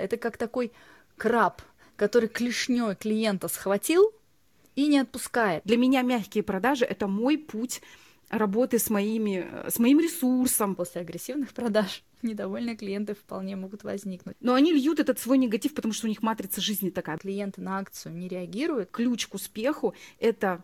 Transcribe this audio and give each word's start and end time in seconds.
это 0.00 0.16
как 0.16 0.36
такой 0.36 0.72
краб, 1.16 1.62
который 1.96 2.28
клешней 2.28 2.94
клиента 2.94 3.48
схватил 3.48 4.12
и 4.74 4.86
не 4.86 4.98
отпускает. 4.98 5.62
Для 5.64 5.76
меня 5.76 6.02
мягкие 6.02 6.42
продажи 6.42 6.84
это 6.84 7.06
мой 7.06 7.36
путь 7.38 7.82
работы 8.30 8.78
с, 8.78 8.88
моими, 8.88 9.46
с 9.68 9.78
моим 9.78 10.00
ресурсом. 10.00 10.74
После 10.74 11.02
агрессивных 11.02 11.52
продаж 11.52 12.02
недовольные 12.22 12.76
клиенты 12.76 13.14
вполне 13.14 13.56
могут 13.56 13.82
возникнуть. 13.82 14.36
Но 14.40 14.54
они 14.54 14.72
льют 14.72 15.00
этот 15.00 15.18
свой 15.18 15.36
негатив, 15.38 15.74
потому 15.74 15.92
что 15.92 16.06
у 16.06 16.08
них 16.08 16.22
матрица 16.22 16.60
жизни 16.60 16.90
такая. 16.90 17.18
Клиенты 17.18 17.60
на 17.60 17.78
акцию 17.78 18.14
не 18.14 18.28
реагируют. 18.28 18.90
Ключ 18.90 19.26
к 19.26 19.34
успеху— 19.34 19.94
это 20.20 20.62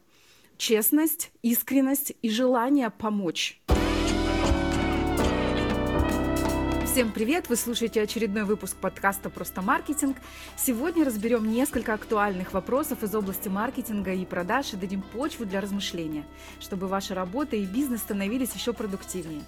честность, 0.57 1.33
искренность 1.43 2.15
и 2.23 2.31
желание 2.31 2.91
помочь. 2.91 3.61
Всем 6.97 7.13
привет! 7.13 7.51
Вы 7.51 7.57
слушаете 7.57 8.01
очередной 8.01 8.45
выпуск 8.45 8.75
подкаста 8.75 9.29
«Просто 9.29 9.61
маркетинг». 9.61 10.17
Сегодня 10.57 11.05
разберем 11.05 11.47
несколько 11.47 11.93
актуальных 11.93 12.55
вопросов 12.55 13.03
из 13.03 13.15
области 13.15 13.51
маркетинга 13.51 14.15
и 14.15 14.25
продаж 14.25 14.73
и 14.73 14.77
дадим 14.77 15.03
почву 15.03 15.45
для 15.45 15.61
размышления, 15.61 16.25
чтобы 16.59 16.89
ваша 16.89 17.15
работа 17.15 17.55
и 17.55 17.67
бизнес 17.67 18.01
становились 18.01 18.55
еще 18.55 18.73
продуктивнее. 18.73 19.43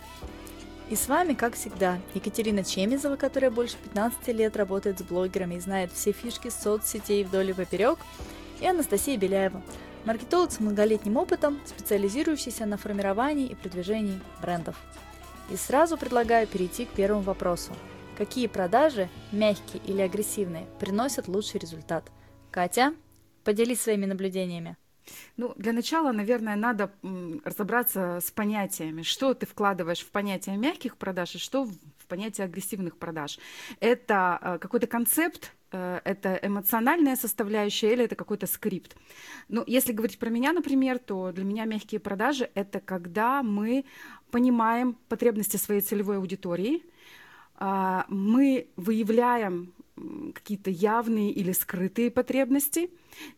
И 0.91 0.95
с 0.95 1.09
вами, 1.09 1.33
как 1.33 1.55
всегда, 1.55 1.99
Екатерина 2.13 2.63
Чемизова, 2.63 3.17
которая 3.17 3.51
больше 3.51 3.79
15 3.79 4.29
лет 4.29 4.55
работает 4.55 4.99
с 4.99 5.03
блогерами 5.03 5.55
и 5.55 5.61
знает 5.61 5.91
все 5.91 6.13
фишки 6.13 6.51
соцсетей 6.51 7.25
вдоль 7.25 7.49
и 7.49 7.55
поперек, 7.55 7.99
и 8.61 8.67
Анастасия 8.67 9.17
Беляева, 9.17 9.63
маркетолог 10.05 10.53
с 10.53 10.61
многолетним 10.61 11.17
опытом, 11.17 11.59
специализирующийся 11.65 12.67
на 12.67 12.77
формировании 12.77 13.47
и 13.47 13.55
продвижении 13.55 14.21
брендов. 14.43 14.77
И 15.51 15.57
сразу 15.57 15.97
предлагаю 15.97 16.47
перейти 16.47 16.85
к 16.85 16.91
первому 16.91 17.23
вопросу. 17.23 17.73
Какие 18.19 18.49
продажи, 18.49 19.09
мягкие 19.33 19.83
или 19.87 20.03
агрессивные, 20.03 20.67
приносят 20.79 21.27
лучший 21.27 21.61
результат? 21.61 22.11
Катя, 22.51 22.95
поделись 23.45 23.81
своими 23.81 24.05
наблюдениями. 24.05 24.77
Ну, 25.37 25.55
для 25.57 25.73
начала, 25.73 26.13
наверное, 26.13 26.57
надо 26.57 26.93
разобраться 27.45 28.19
с 28.23 28.31
понятиями. 28.31 29.03
Что 29.03 29.33
ты 29.33 29.47
вкладываешь 29.47 30.01
в 30.01 30.11
понятие 30.11 30.57
мягких 30.57 30.97
продаж 30.97 31.37
и 31.37 31.39
что 31.39 31.65
в 31.65 32.07
понятие 32.09 32.45
агрессивных 32.45 32.97
продаж. 32.97 33.39
Это 33.81 34.39
э, 34.41 34.59
какой-то 34.59 34.87
концепт, 34.87 35.53
э, 35.73 36.01
это 36.05 36.39
эмоциональная 36.43 37.17
составляющая 37.17 37.93
или 37.93 38.05
это 38.05 38.17
какой-то 38.17 38.47
скрипт. 38.47 38.97
Ну, 39.49 39.63
если 39.67 39.93
говорить 39.93 40.19
про 40.19 40.31
меня, 40.31 40.53
например, 40.53 40.99
то 40.99 41.33
для 41.33 41.45
меня 41.45 41.65
мягкие 41.65 42.01
продажи— 42.01 42.51
это 42.55 42.81
когда 42.81 43.43
мы 43.43 43.85
понимаем 44.31 44.97
потребности 45.09 45.57
своей 45.57 45.81
целевой 45.81 46.17
аудитории, 46.17 46.83
а, 47.57 48.07
мы 48.09 48.69
выявляем 48.77 49.73
какие-то 50.33 50.71
явные 50.71 51.33
или 51.33 51.53
скрытые 51.53 52.11
потребности 52.11 52.91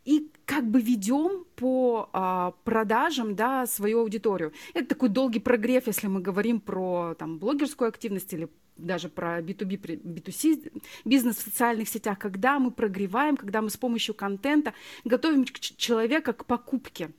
и 0.05 0.31
как 0.45 0.69
бы 0.71 0.81
ведем 0.81 1.45
по 1.57 2.11
а, 2.13 2.53
продажам 2.65 3.35
да, 3.35 3.67
свою 3.67 4.01
аудиторию. 4.01 4.53
Это 4.75 4.89
такой 4.89 5.09
долгий 5.09 5.41
прогрев, 5.41 5.87
если 5.87 6.07
мы 6.07 6.21
говорим 6.21 6.61
про 6.61 7.15
там, 7.19 7.39
блогерскую 7.39 7.89
активность 7.89 8.33
или 8.33 8.49
даже 8.77 9.09
про 9.09 9.41
B2B, 9.41 10.03
B2C 10.03 10.83
бизнес 11.05 11.37
в 11.37 11.43
социальных 11.43 11.89
сетях, 11.89 12.19
когда 12.19 12.59
мы 12.59 12.71
прогреваем, 12.71 13.37
когда 13.37 13.63
мы 13.63 13.71
с 13.71 13.77
помощью 13.77 14.15
контента 14.15 14.75
готовим 15.05 15.45
человека 15.45 16.33
к 16.33 16.47
покупке. 16.47 17.11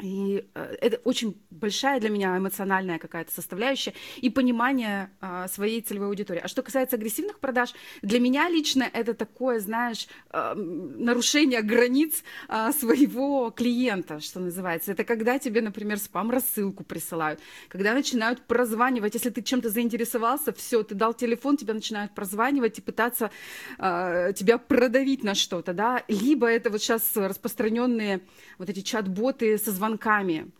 И 0.00 0.44
э, 0.54 0.76
это 0.80 0.96
очень 1.04 1.40
большая 1.50 2.00
для 2.00 2.10
меня 2.10 2.36
эмоциональная 2.36 2.98
какая-то 2.98 3.32
составляющая 3.32 3.94
и 4.16 4.28
понимание 4.28 5.10
а, 5.20 5.46
своей 5.48 5.80
целевой 5.80 6.08
аудитории. 6.08 6.40
А 6.42 6.48
что 6.48 6.62
касается 6.62 6.96
агрессивных 6.96 7.38
продаж, 7.38 7.72
для 8.02 8.18
меня 8.18 8.48
лично 8.48 8.88
это 8.92 9.14
такое, 9.14 9.60
знаешь, 9.60 10.08
а, 10.30 10.54
нарушение 10.54 11.62
границ 11.62 12.24
а, 12.48 12.72
своего 12.72 13.50
клиента, 13.50 14.20
что 14.20 14.40
называется. 14.40 14.92
Это 14.92 15.04
когда 15.04 15.38
тебе, 15.38 15.62
например, 15.62 15.98
спам-рассылку 15.98 16.82
присылают, 16.82 17.40
когда 17.68 17.94
начинают 17.94 18.42
прозванивать, 18.42 19.14
если 19.14 19.30
ты 19.30 19.42
чем-то 19.42 19.70
заинтересовался, 19.70 20.52
все, 20.52 20.82
ты 20.82 20.96
дал 20.96 21.14
телефон, 21.14 21.56
тебя 21.56 21.72
начинают 21.72 22.14
прозванивать 22.14 22.78
и 22.78 22.82
пытаться 22.82 23.30
тебя 23.78 24.58
продавить 24.58 25.22
на 25.22 25.34
что-то, 25.34 25.72
да. 25.72 26.02
Либо 26.08 26.46
это 26.46 26.70
вот 26.70 26.82
сейчас 26.82 27.12
распространенные 27.14 28.20
вот 28.58 28.68
эти 28.68 28.80
чат-боты 28.80 29.56
со 29.58 29.72
звонками. 29.84 30.50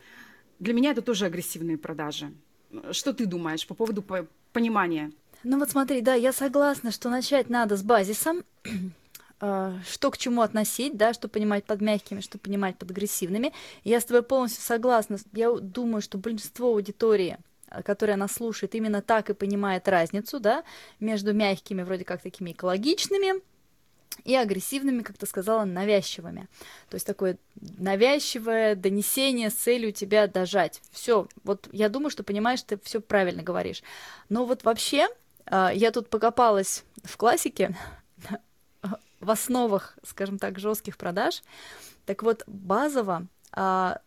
Для 0.58 0.74
меня 0.74 0.92
это 0.92 1.02
тоже 1.02 1.26
агрессивные 1.26 1.78
продажи. 1.78 2.32
Что 2.92 3.12
ты 3.12 3.26
думаешь 3.26 3.66
по 3.66 3.74
поводу 3.74 4.04
понимания? 4.52 5.12
Ну 5.42 5.58
вот 5.58 5.70
смотри, 5.70 6.00
да, 6.00 6.14
я 6.14 6.32
согласна, 6.32 6.90
что 6.90 7.10
начать 7.10 7.50
надо 7.50 7.76
с 7.76 7.82
базисом, 7.82 8.44
а, 9.40 9.74
что 9.86 10.10
к 10.10 10.18
чему 10.18 10.42
относить, 10.42 10.96
да, 10.96 11.12
что 11.12 11.28
понимать 11.28 11.64
под 11.64 11.80
мягкими, 11.80 12.20
что 12.20 12.38
понимать 12.38 12.78
под 12.78 12.90
агрессивными. 12.90 13.52
Я 13.84 14.00
с 14.00 14.04
тобой 14.04 14.22
полностью 14.22 14.62
согласна. 14.62 15.18
Я 15.32 15.52
думаю, 15.52 16.02
что 16.02 16.18
большинство 16.18 16.68
аудитории 16.68 17.38
которая 17.84 18.16
нас 18.16 18.32
слушает, 18.32 18.76
именно 18.76 19.02
так 19.02 19.30
и 19.30 19.34
понимает 19.34 19.88
разницу, 19.88 20.38
да, 20.38 20.62
между 21.00 21.34
мягкими, 21.34 21.82
вроде 21.82 22.04
как 22.04 22.22
такими 22.22 22.52
экологичными, 22.52 23.42
и 24.24 24.34
агрессивными, 24.34 25.02
как 25.02 25.18
ты 25.18 25.26
сказала, 25.26 25.64
навязчивыми. 25.64 26.48
То 26.88 26.94
есть 26.94 27.06
такое 27.06 27.38
навязчивое 27.60 28.74
донесение 28.74 29.50
с 29.50 29.54
целью 29.54 29.92
тебя 29.92 30.26
дожать. 30.26 30.80
Все, 30.90 31.28
вот 31.42 31.68
я 31.72 31.88
думаю, 31.88 32.10
что 32.10 32.22
понимаешь, 32.22 32.62
ты 32.62 32.78
все 32.82 33.00
правильно 33.00 33.42
говоришь. 33.42 33.82
Но 34.28 34.46
вот 34.46 34.64
вообще, 34.64 35.08
а, 35.46 35.70
я 35.74 35.90
тут 35.90 36.08
покопалась 36.08 36.84
в 37.02 37.16
классике, 37.16 37.76
в 39.20 39.30
основах, 39.30 39.98
скажем 40.04 40.38
так, 40.38 40.58
жестких 40.58 40.96
продаж. 40.96 41.42
Так 42.06 42.22
вот, 42.22 42.42
базово 42.46 43.26
а, 43.52 44.00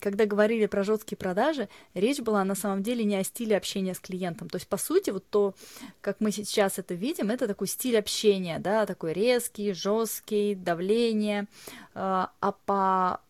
когда 0.00 0.26
говорили 0.26 0.66
про 0.66 0.84
жесткие 0.84 1.16
продажи, 1.16 1.68
речь 1.94 2.20
была 2.20 2.44
на 2.44 2.54
самом 2.54 2.82
деле 2.82 3.04
не 3.04 3.16
о 3.16 3.24
стиле 3.24 3.56
общения 3.56 3.94
с 3.94 4.00
клиентом. 4.00 4.48
То 4.48 4.56
есть, 4.56 4.68
по 4.68 4.76
сути, 4.76 5.10
вот 5.10 5.24
то, 5.28 5.54
как 6.00 6.20
мы 6.20 6.32
сейчас 6.32 6.78
это 6.78 6.94
видим, 6.94 7.30
это 7.30 7.46
такой 7.46 7.68
стиль 7.68 7.98
общения, 7.98 8.58
да, 8.58 8.86
такой 8.86 9.12
резкий, 9.12 9.72
жесткий, 9.72 10.54
давление, 10.54 11.46
а, 11.94 12.32
а 12.40 12.52
по 12.52 13.20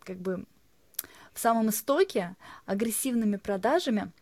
как 0.00 0.18
бы 0.18 0.44
в 1.32 1.40
самом 1.40 1.70
истоке 1.70 2.36
агрессивными 2.66 3.36
продажами 3.36 4.12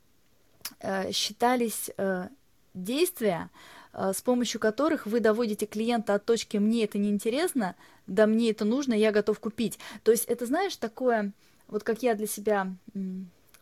э, 0.80 1.12
считались 1.12 1.90
э, 1.96 2.28
действия, 2.74 3.50
с 3.92 4.22
помощью 4.22 4.60
которых 4.60 5.06
вы 5.06 5.20
доводите 5.20 5.66
клиента 5.66 6.14
от 6.14 6.24
точки 6.24 6.56
«мне 6.56 6.84
это 6.84 6.98
неинтересно» 6.98 7.76
да 8.06 8.26
мне 8.26 8.50
это 8.50 8.64
нужно, 8.64 8.94
я 8.94 9.12
готов 9.12 9.38
купить. 9.38 9.78
То 10.02 10.10
есть 10.10 10.24
это, 10.24 10.46
знаешь, 10.46 10.76
такое, 10.76 11.32
вот 11.68 11.82
как 11.84 12.02
я 12.02 12.14
для 12.14 12.26
себя 12.26 12.74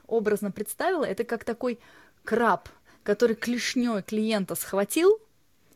образно 0.06 0.50
представила, 0.50 1.04
это 1.04 1.24
как 1.24 1.44
такой 1.44 1.78
краб, 2.24 2.68
который 3.02 3.36
клешней 3.36 4.02
клиента 4.02 4.54
схватил, 4.54 5.20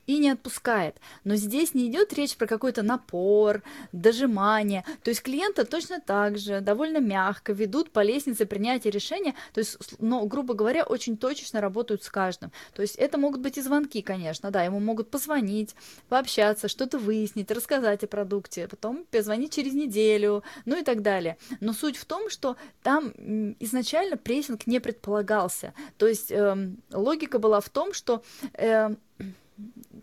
и 0.07 0.19
не 0.19 0.31
отпускает. 0.31 0.97
Но 1.25 1.37
здесь 1.37 1.75
не 1.75 1.87
идет 1.87 2.13
речь 2.13 2.37
про 2.37 2.47
какой-то 2.47 2.83
напор, 2.83 3.63
дожимание. 3.93 4.85
То 5.03 5.11
есть 5.11 5.23
клиента 5.23 5.65
точно 5.65 6.01
так 6.01 6.39
же 6.39 6.61
довольно 6.61 6.99
мягко 6.99 7.53
ведут 7.53 7.91
по 7.91 8.03
лестнице 8.03 8.47
принятия 8.47 8.91
решения, 8.91 9.35
то 9.53 9.59
есть, 9.59 9.79
но, 9.99 10.25
грубо 10.27 10.55
говоря, 10.55 10.85
очень 10.85 11.17
точечно 11.17 11.61
работают 11.61 12.03
с 12.03 12.11
каждым. 12.11 12.53
То 12.75 12.83
есть 12.83 12.97
это 12.97 13.19
могут 13.19 13.41
быть 13.41 13.59
и 13.59 13.63
звонки, 13.63 14.03
конечно, 14.03 14.51
да, 14.51 14.63
ему 14.65 14.81
могут 14.81 15.11
позвонить, 15.11 15.75
пообщаться, 16.09 16.69
что-то 16.69 16.99
выяснить, 16.99 17.51
рассказать 17.51 18.05
о 18.05 18.07
продукте, 18.07 18.69
потом 18.69 19.05
позвонить 19.11 19.55
через 19.55 19.75
неделю, 19.75 20.43
ну 20.65 20.79
и 20.79 20.85
так 20.85 21.03
далее. 21.03 21.37
Но 21.61 21.73
суть 21.73 21.97
в 21.97 22.05
том, 22.05 22.31
что 22.31 22.57
там 22.83 23.13
изначально 23.61 24.17
прессинг 24.17 24.67
не 24.67 24.81
предполагался. 24.81 25.73
То 25.99 26.07
есть 26.07 26.31
э, 26.31 26.71
логика 26.93 27.39
была 27.39 27.61
в 27.61 27.69
том, 27.69 27.93
что 27.93 28.23
э, 28.55 28.95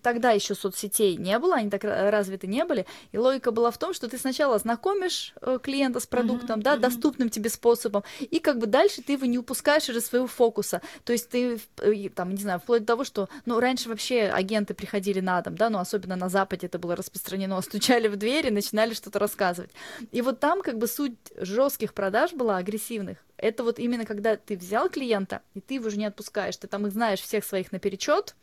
тогда 0.02 0.32
еще 0.32 0.56
соцсетей 0.56 1.16
не 1.18 1.38
было, 1.40 1.56
они 1.56 1.70
так 1.70 1.84
развиты 1.84 2.48
не 2.48 2.66
были, 2.66 2.86
и 3.12 3.18
логика 3.18 3.52
была 3.52 3.72
в 3.72 3.78
том, 3.78 3.94
что 3.94 4.08
ты 4.08 4.18
сначала 4.18 4.58
знакомишь 4.58 5.34
э, 5.42 5.60
клиента 5.62 6.00
с 6.00 6.08
продуктом, 6.08 6.60
uh-huh, 6.60 6.64
да, 6.64 6.76
uh-huh. 6.76 6.80
доступным 6.80 7.30
тебе 7.30 7.50
способом, 7.50 8.04
и 8.20 8.40
как 8.40 8.58
бы 8.58 8.68
дальше 8.68 9.02
ты 9.02 9.14
его 9.14 9.26
не 9.26 9.38
упускаешь 9.38 9.90
из 9.90 10.06
своего 10.06 10.28
фокуса, 10.28 10.82
то 11.04 11.14
есть 11.14 11.30
ты, 11.30 11.60
э, 11.78 12.10
там, 12.10 12.32
не 12.32 12.42
знаю, 12.42 12.60
вплоть 12.60 12.82
до 12.82 12.88
того, 12.88 13.04
что, 13.04 13.30
ну, 13.46 13.60
раньше 13.60 13.90
вообще 13.90 14.24
агенты 14.24 14.74
приходили 14.74 15.20
на 15.20 15.42
дом, 15.42 15.56
да, 15.56 15.70
ну, 15.70 15.80
особенно 15.80 16.16
на 16.16 16.30
Западе 16.30 16.68
это 16.68 16.80
было 16.80 16.96
распространено, 16.96 17.62
стучали 17.62 18.08
в 18.08 18.16
двери, 18.16 18.50
начинали 18.50 18.94
что-то 18.94 19.20
рассказывать, 19.20 19.72
и 20.12 20.22
вот 20.22 20.40
там 20.40 20.62
как 20.62 20.78
бы 20.78 20.88
суть 20.88 21.18
жестких 21.38 21.94
продаж 21.94 22.34
была 22.34 22.58
агрессивных, 22.58 23.18
Это 23.42 23.64
вот 23.64 23.80
именно 23.80 24.06
когда 24.06 24.38
ты 24.38 24.56
взял 24.56 24.88
клиента, 24.90 25.42
и 25.56 25.62
ты 25.62 25.76
его 25.76 25.88
уже 25.88 25.98
не 25.98 26.06
отпускаешь. 26.06 26.56
Ты 26.58 26.68
там 26.68 26.86
их 26.86 26.94
знаешь 26.94 27.20
всех 27.20 27.44
своих 27.44 27.72
наперечет, 27.72 28.36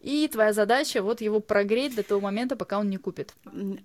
и 0.00 0.26
твоя 0.28 0.52
задача 0.52 1.02
вот 1.02 1.20
его 1.20 1.40
прогреть 1.40 1.94
до 1.94 2.02
того 2.02 2.22
момента, 2.22 2.56
пока 2.56 2.78
он 2.78 2.88
не 2.88 2.96
купит. 2.96 3.34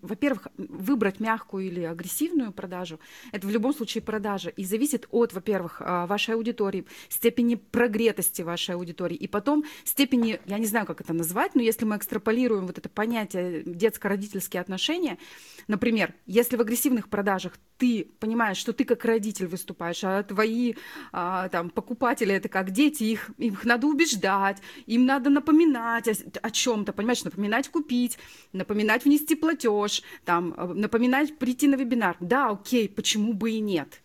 Во-первых, 0.01 0.48
выбрать 0.57 1.19
мягкую 1.19 1.68
или 1.68 1.81
агрессивную 1.81 2.54
продажу, 2.54 3.00
это 3.33 3.45
в 3.45 3.51
любом 3.51 3.74
случае 3.74 4.01
продажа, 4.01 4.50
и 4.50 4.63
зависит 4.63 5.06
от, 5.12 5.33
во-первых, 5.33 5.81
а, 5.81 6.07
вашей 6.07 6.36
аудитории, 6.36 6.86
степени 7.10 7.56
прогретости 7.56 8.42
вашей 8.42 8.75
аудитории, 8.75 9.15
и 9.15 9.27
потом 9.27 9.65
степени, 9.83 10.39
я 10.45 10.57
не 10.60 10.65
знаю, 10.65 10.86
как 10.86 11.01
это 11.01 11.12
назвать, 11.13 11.56
но 11.56 11.62
если 11.62 11.83
мы 11.83 11.98
экстраполируем 11.98 12.68
вот 12.68 12.77
это 12.77 12.88
понятие 12.88 13.63
детско-родительские 13.65 14.62
отношения, 14.62 15.18
например, 15.68 16.13
если 16.25 16.56
в 16.56 16.62
агрессивных 16.62 17.10
продажах 17.10 17.54
ты 17.77 18.07
понимаешь, 18.19 18.57
что 18.57 18.71
ты 18.71 18.86
как 18.86 19.04
родитель 19.04 19.48
выступаешь, 19.48 20.04
а 20.04 20.24
твои 20.24 20.53
а, 21.12 21.50
там 21.50 21.70
покупатели 21.70 22.34
это 22.34 22.50
как 22.50 22.72
дети, 22.72 23.04
их, 23.04 23.32
их 23.38 23.66
надо 23.66 23.88
убеждать, 23.88 24.62
им 24.86 25.06
надо 25.06 25.30
напоминать 25.30 26.08
о, 26.08 26.14
о 26.42 26.52
чем-то, 26.52 26.94
понимаешь, 26.94 27.24
напоминать 27.24 27.70
купить, 27.70 28.18
напоминать 28.54 29.06
внести 29.06 29.36
платеж, 29.36 30.04
там, 30.26 30.54
э, 30.56 30.74
напоминать 30.74 31.38
прийти 31.38 31.68
на 31.68 31.76
вебинар. 31.76 32.16
Да, 32.20 32.50
окей, 32.50 32.90
почему 32.90 33.34
бы 33.34 33.52
и 33.52 33.60
нет? 33.60 34.02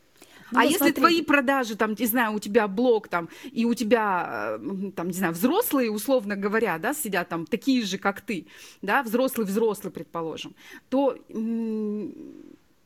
Ну, 0.51 0.61
а 0.61 0.65
если 0.65 0.79
смотри. 0.79 0.95
твои 0.95 1.23
продажи, 1.23 1.77
там, 1.77 1.95
не 1.99 2.07
знаю, 2.07 2.35
у 2.35 2.39
тебя 2.39 2.69
блог 2.69 3.09
там, 3.09 3.29
и 3.53 3.65
у 3.65 3.75
тебя, 3.75 4.59
э, 4.59 4.91
там, 4.97 5.09
не 5.09 5.13
знаю, 5.13 5.35
взрослые, 5.35 5.91
условно 5.91 6.37
говоря, 6.37 6.79
да, 6.79 6.95
сидят 6.95 7.29
там 7.29 7.47
такие 7.47 7.85
же, 7.85 7.99
как 7.99 8.21
ты, 8.23 8.47
да, 8.83 9.03
взрослый-взрослый, 9.03 9.93
предположим, 9.93 10.55
то 10.89 11.19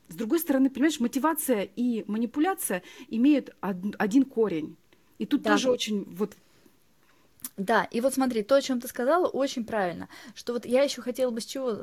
с 0.09 0.15
другой 0.15 0.39
стороны, 0.39 0.69
понимаешь, 0.69 0.99
мотивация 0.99 1.69
и 1.75 2.03
манипуляция 2.07 2.83
имеют 3.07 3.55
один 3.61 4.23
корень. 4.23 4.75
И 5.17 5.25
тут 5.25 5.41
да. 5.41 5.51
тоже 5.51 5.71
очень 5.71 6.03
вот 6.15 6.35
да, 7.57 7.83
и 7.85 8.01
вот 8.01 8.13
смотри, 8.13 8.41
то, 8.41 8.55
о 8.55 8.61
чем 8.61 8.81
ты 8.81 8.87
сказала, 8.87 9.27
очень 9.27 9.63
правильно. 9.63 10.09
Что 10.33 10.53
вот 10.53 10.65
я 10.65 10.81
еще 10.81 11.01
хотела 11.01 11.29
бы 11.29 11.39
с 11.39 11.45
чего, 11.45 11.77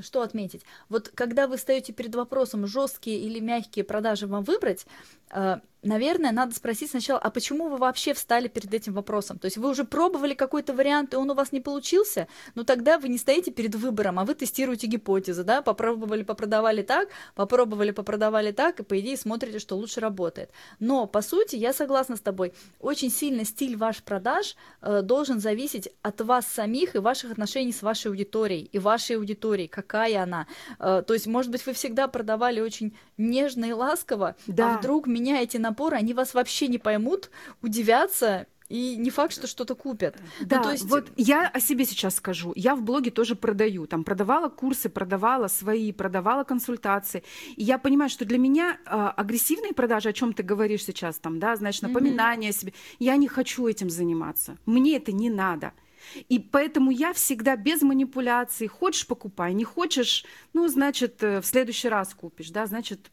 что 0.00 0.22
отметить. 0.22 0.62
Вот 0.88 1.10
когда 1.14 1.46
вы 1.46 1.58
стоите 1.58 1.92
перед 1.92 2.14
вопросом, 2.14 2.66
жесткие 2.66 3.18
или 3.18 3.38
мягкие 3.38 3.84
продажи 3.84 4.26
вам 4.26 4.44
выбрать, 4.44 4.86
э, 5.30 5.56
наверное, 5.82 6.32
надо 6.32 6.54
спросить 6.54 6.90
сначала, 6.90 7.18
а 7.18 7.30
почему 7.30 7.68
вы 7.68 7.76
вообще 7.76 8.14
встали 8.14 8.48
перед 8.48 8.72
этим 8.74 8.92
вопросом? 8.94 9.38
То 9.38 9.46
есть 9.46 9.56
вы 9.56 9.68
уже 9.68 9.84
пробовали 9.84 10.34
какой-то 10.34 10.72
вариант, 10.74 11.14
и 11.14 11.16
он 11.16 11.30
у 11.30 11.34
вас 11.34 11.52
не 11.52 11.60
получился, 11.60 12.28
ну 12.54 12.64
тогда 12.64 12.98
вы 12.98 13.08
не 13.08 13.18
стоите 13.18 13.50
перед 13.50 13.74
выбором, 13.74 14.18
а 14.18 14.24
вы 14.24 14.34
тестируете 14.34 14.86
гипотезы, 14.86 15.44
да, 15.44 15.62
попробовали, 15.62 16.22
попродавали 16.22 16.82
так, 16.82 17.08
попробовали, 17.34 17.90
попродавали 17.90 18.52
так, 18.52 18.80
и 18.80 18.82
по 18.82 18.98
идее 18.98 19.16
смотрите, 19.16 19.58
что 19.58 19.76
лучше 19.76 20.00
работает. 20.00 20.50
Но, 20.80 21.06
по 21.06 21.22
сути, 21.22 21.56
я 21.56 21.72
согласна 21.72 22.16
с 22.16 22.20
тобой, 22.20 22.52
очень 22.80 23.10
сильно 23.10 23.44
стиль 23.44 23.76
ваш 23.76 24.02
продаж 24.02 24.56
э, 24.82 25.02
должен 25.02 25.40
зависеть 25.40 25.88
от 26.02 26.20
вас 26.20 26.46
самих 26.46 26.94
и 26.94 26.98
ваших 26.98 27.32
отношений 27.32 27.72
с 27.72 27.82
вашей 27.82 28.08
аудиторией, 28.08 28.68
и 28.72 28.78
вашей 28.78 29.16
аудиторией, 29.16 29.68
какая 29.68 30.22
она. 30.22 30.46
Э, 30.78 31.02
то 31.06 31.14
есть, 31.14 31.26
может 31.26 31.50
быть, 31.50 31.64
вы 31.66 31.72
всегда 31.72 32.08
продавали 32.08 32.60
очень 32.60 32.96
нежно 33.16 33.66
и 33.66 33.72
ласково, 33.72 34.28
а 34.28 34.34
да. 34.46 34.74
а 34.74 34.78
вдруг 34.78 35.06
меняете 35.06 35.58
на 35.58 35.67
напор, 35.68 35.94
они 35.94 36.14
вас 36.14 36.34
вообще 36.34 36.68
не 36.68 36.78
поймут, 36.78 37.30
удивятся, 37.62 38.46
и 38.68 38.96
не 38.96 39.10
факт, 39.10 39.32
что 39.32 39.46
что-то 39.46 39.74
купят. 39.74 40.16
Ну, 40.40 40.46
да, 40.46 40.56
ну, 40.58 40.62
то 40.64 40.70
есть... 40.72 40.84
вот 40.84 41.10
я 41.16 41.48
о 41.48 41.60
себе 41.60 41.84
сейчас 41.84 42.16
скажу. 42.16 42.52
Я 42.54 42.74
в 42.74 42.82
блоге 42.82 43.10
тоже 43.10 43.34
продаю. 43.34 43.86
Там 43.86 44.04
продавала 44.04 44.48
курсы, 44.48 44.90
продавала 44.90 45.48
свои, 45.48 45.90
продавала 45.92 46.44
консультации. 46.44 47.22
И 47.56 47.64
я 47.64 47.78
понимаю, 47.78 48.10
что 48.10 48.24
для 48.26 48.38
меня 48.38 48.76
э, 48.84 49.12
агрессивные 49.16 49.72
продажи, 49.72 50.10
о 50.10 50.12
чем 50.12 50.34
ты 50.34 50.42
говоришь 50.42 50.84
сейчас, 50.84 51.18
там, 51.18 51.38
да, 51.38 51.56
значит, 51.56 51.82
напоминание 51.82 52.50
mm-hmm. 52.50 52.54
о 52.54 52.60
себе, 52.60 52.72
я 52.98 53.16
не 53.16 53.26
хочу 53.26 53.66
этим 53.66 53.88
заниматься. 53.88 54.58
Мне 54.66 54.96
это 54.96 55.12
не 55.12 55.30
надо. 55.30 55.72
И 56.28 56.38
поэтому 56.38 56.90
я 56.90 57.12
всегда 57.12 57.56
без 57.56 57.82
манипуляций. 57.82 58.66
Хочешь, 58.66 59.06
покупай, 59.06 59.54
не 59.54 59.64
хочешь, 59.64 60.24
ну, 60.52 60.68
значит, 60.68 61.22
э, 61.22 61.40
в 61.40 61.46
следующий 61.46 61.88
раз 61.88 62.14
купишь, 62.14 62.50
да, 62.50 62.66
значит, 62.66 63.10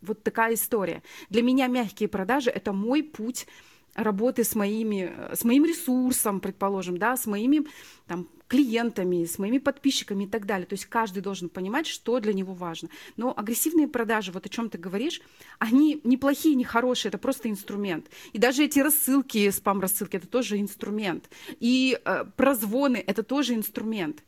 вот 0.00 0.22
такая 0.22 0.54
история. 0.54 1.02
Для 1.30 1.42
меня 1.42 1.66
мягкие 1.66 2.08
продажи– 2.08 2.50
это 2.54 2.72
мой 2.72 3.02
путь 3.02 3.46
работы 3.94 4.44
с, 4.44 4.54
моими, 4.54 5.12
с 5.32 5.44
моим 5.44 5.64
ресурсом, 5.64 6.40
предположим, 6.40 6.96
да, 6.98 7.16
с 7.16 7.26
моими 7.26 7.66
там, 8.06 8.28
клиентами, 8.48 9.24
с 9.24 9.38
моими 9.38 9.58
подписчиками 9.58 10.24
и 10.24 10.26
так 10.26 10.46
далее. 10.46 10.66
То 10.66 10.74
есть 10.74 10.86
каждый 10.86 11.22
должен 11.22 11.48
понимать, 11.48 11.86
что 11.86 12.20
для 12.20 12.32
него 12.32 12.54
важно. 12.54 12.88
Но 13.16 13.32
агрессивные 13.36 13.88
продажи, 13.88 14.32
вот 14.32 14.46
о 14.46 14.48
чем 14.48 14.68
ты 14.68 14.78
говоришь, 14.78 15.20
они 15.58 16.00
неплохие, 16.04 16.54
не 16.54 16.64
хорошие, 16.64 17.10
это 17.10 17.18
просто 17.18 17.48
инструмент. 17.48 18.10
И 18.32 18.38
даже 18.38 18.64
эти 18.64 18.80
рассылки, 18.80 19.50
спам-рассылки, 19.50 20.16
это 20.16 20.26
тоже 20.26 20.60
инструмент. 20.60 21.30
И 21.60 21.98
э, 22.04 22.24
прозвоны, 22.36 23.02
это 23.06 23.22
тоже 23.22 23.54
инструмент. 23.54 24.22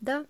Да, 0.00 0.26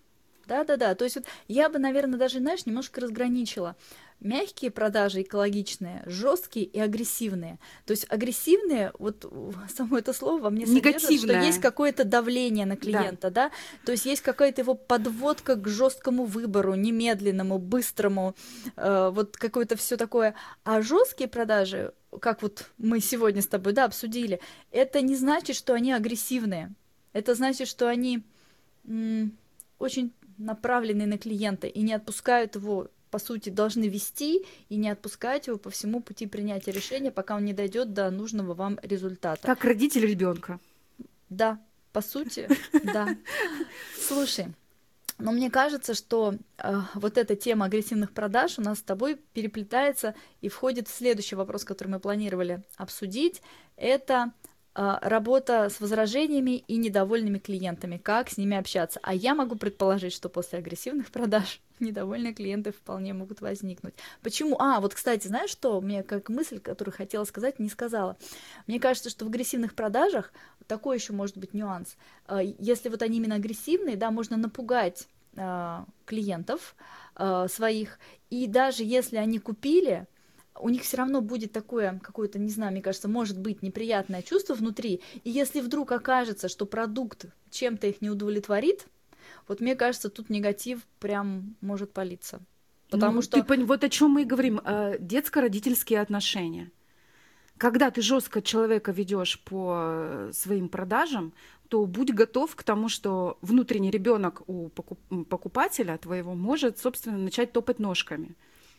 да, 0.50 0.64
да, 0.64 0.76
да. 0.76 0.94
То 0.96 1.04
есть 1.04 1.14
вот 1.14 1.26
я 1.46 1.68
бы, 1.68 1.78
наверное, 1.78 2.18
даже, 2.18 2.40
знаешь, 2.40 2.66
немножко 2.66 3.00
разграничила 3.00 3.76
мягкие 4.18 4.72
продажи 4.72 5.22
экологичные, 5.22 6.02
жесткие 6.06 6.66
и 6.66 6.78
агрессивные. 6.80 7.58
То 7.86 7.92
есть 7.92 8.04
агрессивные, 8.08 8.92
вот 8.98 9.32
само 9.74 9.98
это 9.98 10.12
слово 10.12 10.42
во 10.42 10.50
мне 10.50 10.66
содержит, 10.66 11.20
что 11.20 11.40
есть 11.40 11.60
какое-то 11.60 12.02
давление 12.04 12.66
на 12.66 12.76
клиента, 12.76 13.30
да. 13.30 13.48
да? 13.48 13.50
То 13.86 13.92
есть 13.92 14.06
есть 14.06 14.22
какая-то 14.22 14.62
его 14.62 14.74
подводка 14.74 15.54
к 15.54 15.68
жесткому 15.68 16.24
выбору, 16.24 16.74
немедленному, 16.74 17.58
быстрому, 17.58 18.34
э, 18.76 19.10
вот 19.12 19.36
какое-то 19.36 19.76
все 19.76 19.96
такое. 19.96 20.34
А 20.64 20.82
жесткие 20.82 21.28
продажи, 21.28 21.92
как 22.20 22.42
вот 22.42 22.66
мы 22.76 22.98
сегодня 22.98 23.40
с 23.40 23.46
тобой, 23.46 23.72
да, 23.72 23.84
обсудили, 23.84 24.40
это 24.72 25.00
не 25.00 25.14
значит, 25.14 25.54
что 25.54 25.74
они 25.74 25.92
агрессивные. 25.92 26.74
Это 27.12 27.36
значит, 27.36 27.68
что 27.68 27.88
они 27.88 28.24
очень 29.78 30.12
направлены 30.40 31.06
на 31.06 31.18
клиента 31.18 31.66
и 31.66 31.80
не 31.82 31.92
отпускают 31.92 32.56
его 32.56 32.88
по 33.10 33.18
сути, 33.18 33.50
должны 33.50 33.88
вести 33.88 34.46
и 34.68 34.76
не 34.76 34.88
отпускать 34.88 35.48
его 35.48 35.58
по 35.58 35.68
всему 35.68 36.00
пути 36.00 36.28
принятия 36.28 36.70
решения, 36.70 37.10
пока 37.10 37.34
он 37.34 37.44
не 37.44 37.52
дойдет 37.52 37.92
до 37.92 38.08
нужного 38.10 38.54
вам 38.54 38.78
результата. 38.82 39.44
Как 39.44 39.64
родитель 39.64 40.06
ребенка. 40.06 40.60
Да, 41.28 41.58
по 41.92 42.02
сути, 42.02 42.48
да. 42.84 43.16
Слушай, 43.98 44.46
но 45.20 45.32
мне 45.32 45.50
кажется, 45.50 45.94
что 45.94 46.34
э, 46.58 46.80
вот 46.94 47.18
эта 47.18 47.36
тема 47.36 47.66
агрессивных 47.66 48.12
продаж 48.12 48.58
у 48.58 48.62
нас 48.62 48.78
с 48.78 48.82
тобой 48.82 49.16
переплетается 49.34 50.14
и 50.40 50.48
входит 50.48 50.88
в 50.88 50.94
следующий 50.94 51.36
вопрос, 51.36 51.64
который 51.64 51.88
мы 51.88 52.00
планировали 52.00 52.62
обсудить. 52.76 53.42
Это 53.76 54.32
работа 54.74 55.68
с 55.68 55.80
возражениями 55.80 56.58
и 56.58 56.76
недовольными 56.76 57.38
клиентами, 57.38 57.96
как 57.96 58.30
с 58.30 58.36
ними 58.36 58.56
общаться. 58.56 59.00
А 59.02 59.14
я 59.14 59.34
могу 59.34 59.56
предположить, 59.56 60.12
что 60.12 60.28
после 60.28 60.58
агрессивных 60.58 61.10
продаж 61.10 61.60
недовольные 61.80 62.34
клиенты 62.34 62.72
вполне 62.72 63.12
могут 63.12 63.40
возникнуть. 63.40 63.94
Почему? 64.22 64.56
А, 64.60 64.80
вот, 64.80 64.94
кстати, 64.94 65.26
знаешь 65.26 65.50
что? 65.50 65.80
Мне 65.80 66.02
как 66.02 66.28
мысль, 66.28 66.60
которую 66.60 66.94
хотела 66.94 67.24
сказать, 67.24 67.58
не 67.58 67.68
сказала. 67.68 68.16
Мне 68.66 68.78
кажется, 68.78 69.10
что 69.10 69.24
в 69.24 69.28
агрессивных 69.28 69.74
продажах 69.74 70.32
такой 70.68 70.98
еще 70.98 71.12
может 71.12 71.36
быть 71.36 71.52
нюанс. 71.52 71.96
А, 72.26 72.40
если 72.40 72.88
вот 72.88 73.02
они 73.02 73.18
именно 73.18 73.34
агрессивные, 73.34 73.96
да, 73.96 74.10
можно 74.10 74.36
напугать 74.36 75.08
а, 75.36 75.84
клиентов 76.06 76.74
своих, 77.48 77.98
и 78.30 78.46
даже 78.46 78.82
если 78.82 79.16
они 79.16 79.40
купили, 79.40 80.06
у 80.60 80.68
них 80.68 80.82
все 80.82 80.98
равно 80.98 81.20
будет 81.20 81.52
такое 81.52 82.00
какое-то, 82.02 82.38
не 82.38 82.50
знаю, 82.50 82.72
мне 82.72 82.82
кажется, 82.82 83.08
может 83.08 83.38
быть 83.38 83.62
неприятное 83.62 84.22
чувство 84.22 84.54
внутри. 84.54 85.00
И 85.24 85.30
если 85.30 85.60
вдруг 85.60 85.92
окажется, 85.92 86.48
что 86.48 86.66
продукт 86.66 87.26
чем-то 87.50 87.86
их 87.86 88.00
не 88.00 88.10
удовлетворит, 88.10 88.86
вот 89.48 89.60
мне 89.60 89.74
кажется, 89.74 90.08
тут 90.08 90.30
негатив 90.30 90.80
прям 90.98 91.56
может 91.60 91.92
палиться. 91.92 92.40
Потому 92.90 93.16
ну, 93.16 93.22
что... 93.22 93.42
Ты, 93.42 93.64
вот 93.64 93.84
о 93.84 93.88
чем 93.88 94.10
мы 94.10 94.22
и 94.22 94.24
говорим, 94.24 94.60
э, 94.64 94.96
детско-родительские 94.98 96.00
отношения. 96.00 96.70
Когда 97.56 97.90
ты 97.90 98.02
жестко 98.02 98.42
человека 98.42 98.90
ведешь 98.90 99.40
по 99.40 99.76
э, 99.76 100.30
своим 100.32 100.68
продажам, 100.68 101.32
то 101.68 101.86
будь 101.86 102.12
готов 102.12 102.56
к 102.56 102.62
тому, 102.64 102.88
что 102.88 103.38
внутренний 103.42 103.90
ребенок 103.90 104.42
у 104.48 104.70
покупателя 104.70 105.98
твоего 105.98 106.34
может, 106.34 106.78
собственно, 106.78 107.18
начать 107.18 107.52
топать 107.52 107.78
ножками. 107.78 108.34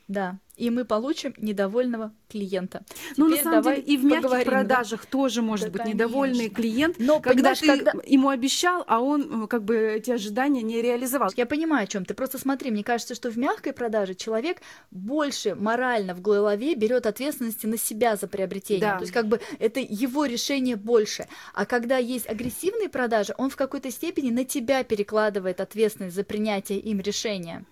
Да, 0.10 0.40
и 0.62 0.70
мы 0.70 0.86
получим 0.86 1.34
недовольного 1.38 2.12
клиента. 2.30 2.84
Ну, 3.18 3.28
на 3.28 3.38
самом 3.38 3.64
деле, 3.64 3.82
и 3.82 3.98
в 3.98 4.06
мягких 4.06 4.22
поговорим, 4.22 4.52
продажах 4.52 5.02
да? 5.02 5.08
тоже 5.10 5.42
может 5.42 5.66
да, 5.66 5.72
быть 5.72 5.82
конечно. 5.82 5.98
недовольный 5.98 6.50
клиент, 6.50 6.98
Но, 7.00 7.20
когда 7.20 7.56
ты 7.56 7.66
когда... 7.66 7.94
ему 8.06 8.30
обещал, 8.30 8.84
а 8.88 9.02
он 9.02 9.48
как 9.48 9.64
бы 9.64 9.76
эти 9.76 10.12
ожидания 10.12 10.62
не 10.62 10.80
реализовал. 10.80 11.32
Я 11.36 11.48
понимаю, 11.48 11.86
о 11.86 11.88
чем 11.88 12.06
ты. 12.06 12.14
Просто 12.14 12.38
смотри, 12.38 12.70
мне 12.70 12.84
кажется, 12.84 13.16
что 13.16 13.32
в 13.32 13.38
мягкой 13.38 13.74
продаже 13.74 14.14
человек 14.14 14.58
больше 14.92 15.56
морально 15.56 16.14
в 16.14 16.22
голове 16.22 16.76
берет 16.76 17.08
ответственности 17.08 17.66
на 17.66 17.80
себя 17.80 18.16
за 18.16 18.28
приобретение. 18.28 18.82
Да. 18.82 18.98
То 18.98 19.02
есть 19.02 19.14
как 19.14 19.28
бы 19.28 19.42
это 19.58 19.80
его 19.80 20.26
решение 20.26 20.76
больше. 20.76 21.28
А 21.56 21.66
когда 21.66 21.98
есть 21.98 22.30
агрессивные 22.30 22.88
продажи, 22.88 23.34
он 23.40 23.50
в 23.50 23.56
какой-то 23.56 23.90
степени 23.90 24.30
на 24.30 24.46
тебя 24.46 24.84
перекладывает 24.84 25.60
ответственность 25.60 26.16
за 26.16 26.24
принятие 26.24 26.78
им 26.78 27.00
решения 27.00 27.66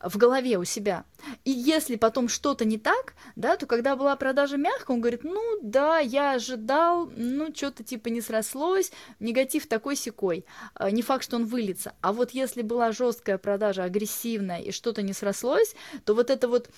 в 0.00 0.16
голове 0.16 0.58
у 0.58 0.64
себя. 0.64 1.04
И 1.44 1.50
если 1.50 1.96
потом 1.96 2.28
что-то 2.36 2.64
не 2.64 2.78
так, 2.78 3.14
да, 3.34 3.56
то 3.56 3.66
когда 3.66 3.96
была 3.96 4.14
продажа 4.14 4.58
мягкая, 4.58 4.94
он 4.94 5.00
говорит, 5.00 5.24
ну 5.24 5.58
да, 5.62 5.98
я 5.98 6.32
ожидал, 6.32 7.10
ну 7.16 7.52
что-то 7.54 7.82
типа 7.82 8.08
не 8.08 8.20
срослось, 8.20 8.92
негатив 9.20 9.66
такой 9.66 9.96
секой. 9.96 10.44
А, 10.74 10.90
не 10.90 11.02
факт, 11.02 11.24
что 11.24 11.36
он 11.36 11.46
выльется. 11.46 11.94
А 12.02 12.12
вот 12.12 12.32
если 12.32 12.62
была 12.62 12.92
жесткая 12.92 13.38
продажа, 13.38 13.84
агрессивная 13.84 14.60
и 14.60 14.70
что-то 14.70 15.02
не 15.02 15.14
срослось, 15.14 15.74
то 16.04 16.14
вот 16.14 16.30
это 16.30 16.46
вот 16.46 16.68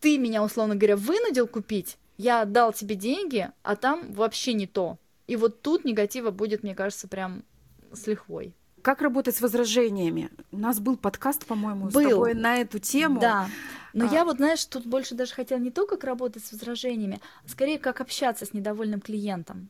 ты 0.00 0.18
меня, 0.18 0.44
условно 0.44 0.76
говоря, 0.76 0.96
вынудил 0.96 1.48
купить, 1.48 1.96
я 2.18 2.42
отдал 2.42 2.72
тебе 2.72 2.94
деньги, 2.94 3.50
а 3.62 3.76
там 3.76 4.12
вообще 4.12 4.52
не 4.52 4.66
то. 4.66 4.98
И 5.26 5.36
вот 5.36 5.62
тут 5.62 5.84
негатива 5.84 6.30
будет, 6.30 6.62
мне 6.62 6.74
кажется, 6.74 7.08
прям 7.08 7.44
с 7.92 8.06
лихвой. 8.06 8.54
Как 8.88 9.02
работать 9.02 9.36
с 9.36 9.42
возражениями? 9.42 10.30
У 10.50 10.56
нас 10.56 10.80
был 10.80 10.96
подкаст, 10.96 11.44
по-моему, 11.44 11.90
был. 11.90 12.00
с 12.00 12.08
тобой 12.08 12.32
на 12.32 12.56
эту 12.56 12.78
тему. 12.78 13.20
Да. 13.20 13.46
Но 13.92 14.08
а... 14.08 14.14
я 14.14 14.24
вот, 14.24 14.38
знаешь, 14.38 14.64
тут 14.64 14.86
больше 14.86 15.14
даже 15.14 15.34
хотела 15.34 15.58
не 15.58 15.70
то, 15.70 15.86
как 15.86 16.04
работать 16.04 16.42
с 16.42 16.52
возражениями, 16.52 17.20
а 17.44 17.48
скорее 17.50 17.78
как 17.78 18.00
общаться 18.00 18.46
с 18.46 18.54
недовольным 18.54 19.02
клиентом. 19.02 19.68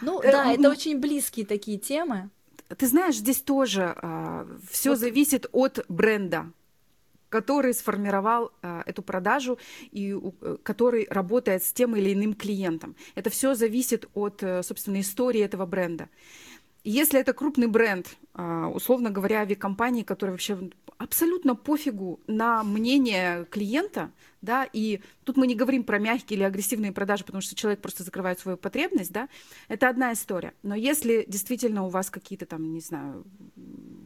Ну 0.00 0.20
э, 0.20 0.30
да, 0.30 0.52
это 0.52 0.70
очень 0.70 1.00
близкие 1.00 1.44
такие 1.44 1.76
темы. 1.76 2.30
Ты 2.68 2.86
знаешь, 2.86 3.16
здесь 3.16 3.42
тоже 3.42 3.98
э, 4.00 4.58
все 4.70 4.90
вот. 4.90 5.00
зависит 5.00 5.46
от 5.50 5.84
бренда 5.88 6.52
который 7.32 7.72
сформировал 7.72 8.52
э, 8.60 8.82
эту 8.84 9.02
продажу 9.02 9.58
и 9.90 10.14
э, 10.14 10.56
который 10.62 11.06
работает 11.08 11.64
с 11.64 11.72
тем 11.72 11.96
или 11.96 12.12
иным 12.12 12.34
клиентом. 12.34 12.94
Это 13.14 13.30
все 13.30 13.54
зависит 13.54 14.06
от, 14.12 14.42
э, 14.42 14.62
собственно, 14.62 15.00
истории 15.00 15.40
этого 15.40 15.64
бренда. 15.64 16.10
Если 16.84 17.20
это 17.20 17.32
крупный 17.32 17.68
бренд, 17.68 18.16
а, 18.34 18.68
условно 18.68 19.10
говоря, 19.10 19.40
авиакомпании, 19.40 20.02
которые 20.02 20.32
вообще 20.32 20.58
абсолютно 20.98 21.54
пофигу 21.54 22.20
на 22.26 22.64
мнение 22.64 23.44
клиента, 23.46 24.10
да, 24.40 24.68
и 24.72 25.00
тут 25.24 25.36
мы 25.36 25.46
не 25.46 25.54
говорим 25.54 25.84
про 25.84 25.98
мягкие 25.98 26.38
или 26.38 26.44
агрессивные 26.44 26.92
продажи, 26.92 27.24
потому 27.24 27.40
что 27.40 27.54
человек 27.54 27.80
просто 27.80 28.02
закрывает 28.02 28.40
свою 28.40 28.56
потребность, 28.56 29.12
да, 29.12 29.28
это 29.68 29.88
одна 29.88 30.12
история. 30.12 30.54
Но 30.62 30.74
если 30.74 31.24
действительно 31.28 31.84
у 31.84 31.88
вас 31.88 32.10
какие-то 32.10 32.46
там, 32.46 32.72
не 32.72 32.80
знаю, 32.80 33.24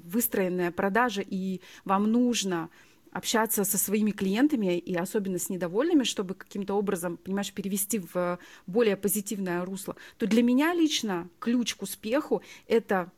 выстроенные 0.04 0.70
продажи, 0.70 1.24
и 1.26 1.62
вам 1.84 2.10
нужно 2.10 2.68
общаться 3.16 3.64
со 3.64 3.78
своими 3.78 4.10
клиентами 4.10 4.78
и 4.78 4.94
особенно 4.94 5.38
с 5.38 5.48
недовольными, 5.48 6.04
чтобы 6.04 6.34
каким-то 6.34 6.74
образом, 6.74 7.16
понимаешь, 7.16 7.50
перевести 7.50 7.98
в 7.98 8.38
более 8.66 8.96
позитивное 8.96 9.64
русло, 9.64 9.96
то 10.18 10.26
для 10.26 10.42
меня 10.42 10.74
лично 10.74 11.30
ключ 11.38 11.74
к 11.76 11.82
успеху— 11.82 12.42
это 12.68 13.10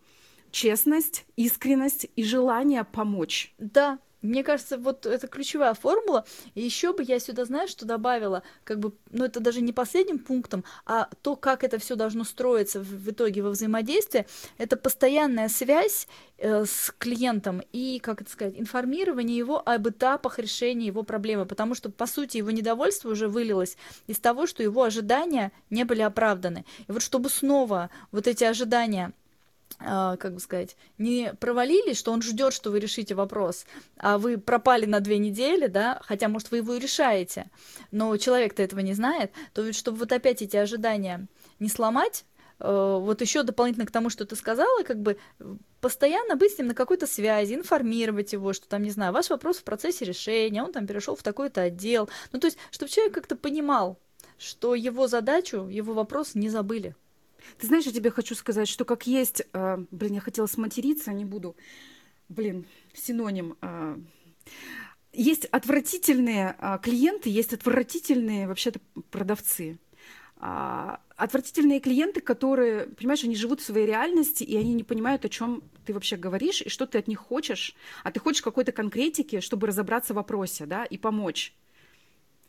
честность, 0.52 1.26
искренность 1.34 2.06
и 2.14 2.22
желание 2.22 2.84
помочь. 2.84 3.52
Да, 3.58 3.98
мне 4.22 4.42
кажется, 4.42 4.78
вот 4.78 5.06
это 5.06 5.26
ключевая 5.28 5.74
формула. 5.74 6.24
И 6.54 6.60
еще 6.60 6.92
бы 6.92 7.02
я 7.02 7.20
сюда, 7.20 7.44
знаешь, 7.44 7.70
что 7.70 7.86
добавила, 7.86 8.42
как 8.64 8.78
бы, 8.78 8.92
ну 9.10 9.24
это 9.24 9.40
даже 9.40 9.60
не 9.60 9.72
последним 9.72 10.18
пунктом, 10.18 10.64
а 10.86 11.08
то, 11.22 11.36
как 11.36 11.64
это 11.64 11.78
все 11.78 11.94
должно 11.94 12.24
строиться 12.24 12.80
в, 12.80 12.84
в 12.84 13.10
итоге 13.10 13.42
во 13.42 13.50
взаимодействии, 13.50 14.26
это 14.58 14.76
постоянная 14.76 15.48
связь 15.48 16.08
э, 16.38 16.64
с 16.64 16.92
клиентом 16.98 17.62
и, 17.72 18.00
как 18.00 18.22
это 18.22 18.30
сказать, 18.30 18.58
информирование 18.58 19.36
его 19.36 19.62
об 19.64 19.88
этапах 19.88 20.38
решения 20.38 20.86
его 20.86 21.02
проблемы, 21.02 21.46
потому 21.46 21.74
что, 21.74 21.90
по 21.90 22.06
сути, 22.06 22.38
его 22.38 22.50
недовольство 22.50 23.10
уже 23.10 23.28
вылилось 23.28 23.76
из 24.06 24.18
того, 24.18 24.46
что 24.46 24.62
его 24.62 24.82
ожидания 24.82 25.52
не 25.70 25.84
были 25.84 26.02
оправданы. 26.02 26.64
И 26.88 26.92
вот 26.92 27.02
чтобы 27.02 27.30
снова 27.30 27.90
вот 28.10 28.26
эти 28.26 28.44
ожидания 28.44 29.12
как 29.78 30.34
бы 30.34 30.40
сказать, 30.40 30.76
не 30.98 31.32
провалились, 31.34 31.98
что 31.98 32.12
он 32.12 32.20
ждет, 32.20 32.52
что 32.52 32.70
вы 32.70 32.80
решите 32.80 33.14
вопрос, 33.14 33.64
а 33.96 34.18
вы 34.18 34.36
пропали 34.38 34.86
на 34.86 35.00
две 35.00 35.18
недели, 35.18 35.68
да, 35.68 36.00
хотя, 36.04 36.28
может, 36.28 36.50
вы 36.50 36.58
его 36.58 36.74
и 36.74 36.80
решаете, 36.80 37.48
но 37.92 38.16
человек-то 38.16 38.62
этого 38.62 38.80
не 38.80 38.94
знает, 38.94 39.32
то 39.54 39.62
ведь, 39.62 39.76
чтобы 39.76 39.98
вот 39.98 40.12
опять 40.12 40.42
эти 40.42 40.56
ожидания 40.56 41.28
не 41.60 41.68
сломать, 41.68 42.24
э, 42.58 42.98
вот 43.00 43.20
еще 43.20 43.44
дополнительно 43.44 43.86
к 43.86 43.92
тому, 43.92 44.10
что 44.10 44.26
ты 44.26 44.34
сказала, 44.34 44.82
как 44.82 45.00
бы 45.00 45.16
постоянно 45.80 46.34
быть 46.34 46.54
с 46.54 46.58
ним 46.58 46.68
на 46.68 46.74
какой-то 46.74 47.06
связи, 47.06 47.54
информировать 47.54 48.32
его, 48.32 48.52
что 48.52 48.68
там, 48.68 48.82
не 48.82 48.90
знаю, 48.90 49.12
ваш 49.12 49.30
вопрос 49.30 49.58
в 49.58 49.64
процессе 49.64 50.04
решения, 50.04 50.62
он 50.62 50.72
там 50.72 50.86
перешел 50.86 51.14
в 51.14 51.22
такой-то 51.22 51.62
отдел. 51.62 52.08
Ну, 52.32 52.40
то 52.40 52.48
есть, 52.48 52.58
чтобы 52.72 52.90
человек 52.90 53.14
как-то 53.14 53.36
понимал, 53.36 53.98
что 54.38 54.74
его 54.74 55.06
задачу, 55.06 55.68
его 55.68 55.94
вопрос 55.94 56.34
не 56.34 56.48
забыли. 56.48 56.96
Ты 57.58 57.66
знаешь, 57.66 57.84
я 57.84 57.92
тебе 57.92 58.10
хочу 58.10 58.34
сказать, 58.34 58.68
что 58.68 58.84
как 58.84 59.06
есть... 59.06 59.42
Э, 59.52 59.78
блин, 59.90 60.14
я 60.14 60.20
хотела 60.20 60.46
сматериться, 60.46 61.12
не 61.12 61.24
буду. 61.24 61.56
Блин, 62.28 62.66
синоним. 62.94 63.56
Э, 63.62 63.96
есть 65.12 65.46
отвратительные 65.46 66.56
э, 66.58 66.78
клиенты, 66.82 67.30
есть 67.30 67.52
отвратительные 67.52 68.46
вообще-то 68.46 68.80
продавцы. 69.10 69.78
А, 70.40 71.00
отвратительные 71.16 71.80
клиенты, 71.80 72.20
которые, 72.20 72.86
понимаешь, 72.86 73.24
они 73.24 73.34
живут 73.34 73.60
в 73.60 73.64
своей 73.64 73.86
реальности, 73.86 74.44
и 74.44 74.56
они 74.56 74.72
не 74.74 74.84
понимают, 74.84 75.24
о 75.24 75.28
чем 75.28 75.62
ты 75.84 75.92
вообще 75.92 76.16
говоришь, 76.16 76.62
и 76.62 76.68
что 76.68 76.86
ты 76.86 76.98
от 76.98 77.08
них 77.08 77.18
хочешь. 77.18 77.74
А 78.04 78.12
ты 78.12 78.20
хочешь 78.20 78.42
какой-то 78.42 78.70
конкретики, 78.70 79.40
чтобы 79.40 79.66
разобраться 79.66 80.12
в 80.12 80.16
вопросе, 80.16 80.66
да, 80.66 80.84
и 80.84 80.96
помочь. 80.96 81.54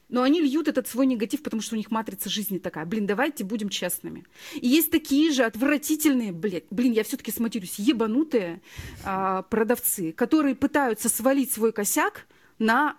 Но 0.09 0.23
они 0.23 0.41
льют 0.41 0.67
этот 0.67 0.87
свой 0.87 1.05
негатив, 1.05 1.43
потому 1.43 1.61
что 1.61 1.75
у 1.75 1.77
них 1.77 1.91
матрица 1.91 2.29
жизни 2.29 2.57
такая. 2.57 2.85
Блин, 2.85 3.05
давайте 3.05 3.43
будем 3.43 3.69
честными. 3.69 4.25
И 4.55 4.67
есть 4.67 4.91
такие 4.91 5.31
же 5.31 5.43
отвратительные, 5.43 6.31
блин, 6.31 6.63
блин 6.71 6.93
я 6.93 7.03
все-таки 7.03 7.31
сматерюсь, 7.31 7.77
ебанутые 7.77 8.61
а, 9.03 9.43
продавцы, 9.43 10.11
которые 10.11 10.55
пытаются 10.55 11.09
свалить 11.09 11.51
свой 11.51 11.71
косяк 11.71 12.27
на 12.57 12.97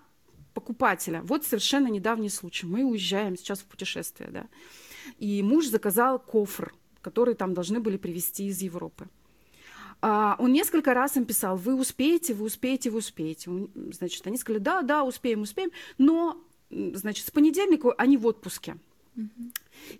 покупателя. 0.54 1.22
Вот 1.22 1.44
совершенно 1.44 1.88
недавний 1.88 2.28
случай. 2.28 2.66
Мы 2.66 2.84
уезжаем 2.84 3.36
сейчас 3.36 3.60
в 3.60 3.64
путешествие, 3.64 4.30
да. 4.30 4.46
И 5.18 5.42
муж 5.42 5.66
заказал 5.66 6.18
кофр, 6.18 6.72
который 7.02 7.34
там 7.34 7.54
должны 7.54 7.80
были 7.80 7.96
привезти 7.96 8.46
из 8.46 8.60
Европы. 8.62 9.08
А, 10.02 10.36
он 10.38 10.52
несколько 10.52 10.94
раз 10.94 11.16
им 11.16 11.24
писал, 11.24 11.56
вы 11.56 11.74
успеете, 11.74 12.34
вы 12.34 12.46
успеете, 12.46 12.90
вы 12.90 12.98
успеете. 12.98 13.50
Значит, 13.92 14.26
они 14.26 14.36
сказали, 14.36 14.60
да, 14.60 14.82
да, 14.82 15.04
успеем, 15.04 15.42
успеем, 15.42 15.70
но 15.98 16.42
значит, 16.70 17.26
с 17.26 17.30
понедельника 17.30 17.92
они 17.92 18.16
в 18.16 18.26
отпуске. 18.26 18.76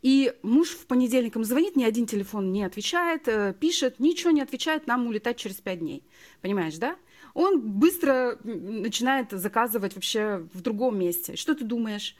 И 0.03 0.33
муж 0.43 0.71
в 0.71 0.87
понедельник 0.87 1.37
им 1.37 1.45
звонит, 1.45 1.77
ни 1.77 1.85
один 1.85 2.07
телефон 2.07 2.53
не 2.53 2.63
отвечает, 2.63 3.27
э, 3.29 3.55
пишет, 3.59 3.99
ничего 3.99 4.31
не 4.31 4.41
отвечает, 4.41 4.87
нам 4.87 5.07
улетать 5.07 5.37
через 5.37 5.57
пять 5.57 5.81
дней. 5.81 6.03
Понимаешь, 6.41 6.77
да? 6.77 6.97
Он 7.35 7.61
быстро 7.61 8.39
начинает 8.45 9.31
заказывать 9.31 9.95
вообще 9.95 10.47
в 10.53 10.63
другом 10.63 10.99
месте. 10.99 11.37
Что 11.37 11.55
ты 11.55 11.65
думаешь? 11.65 12.17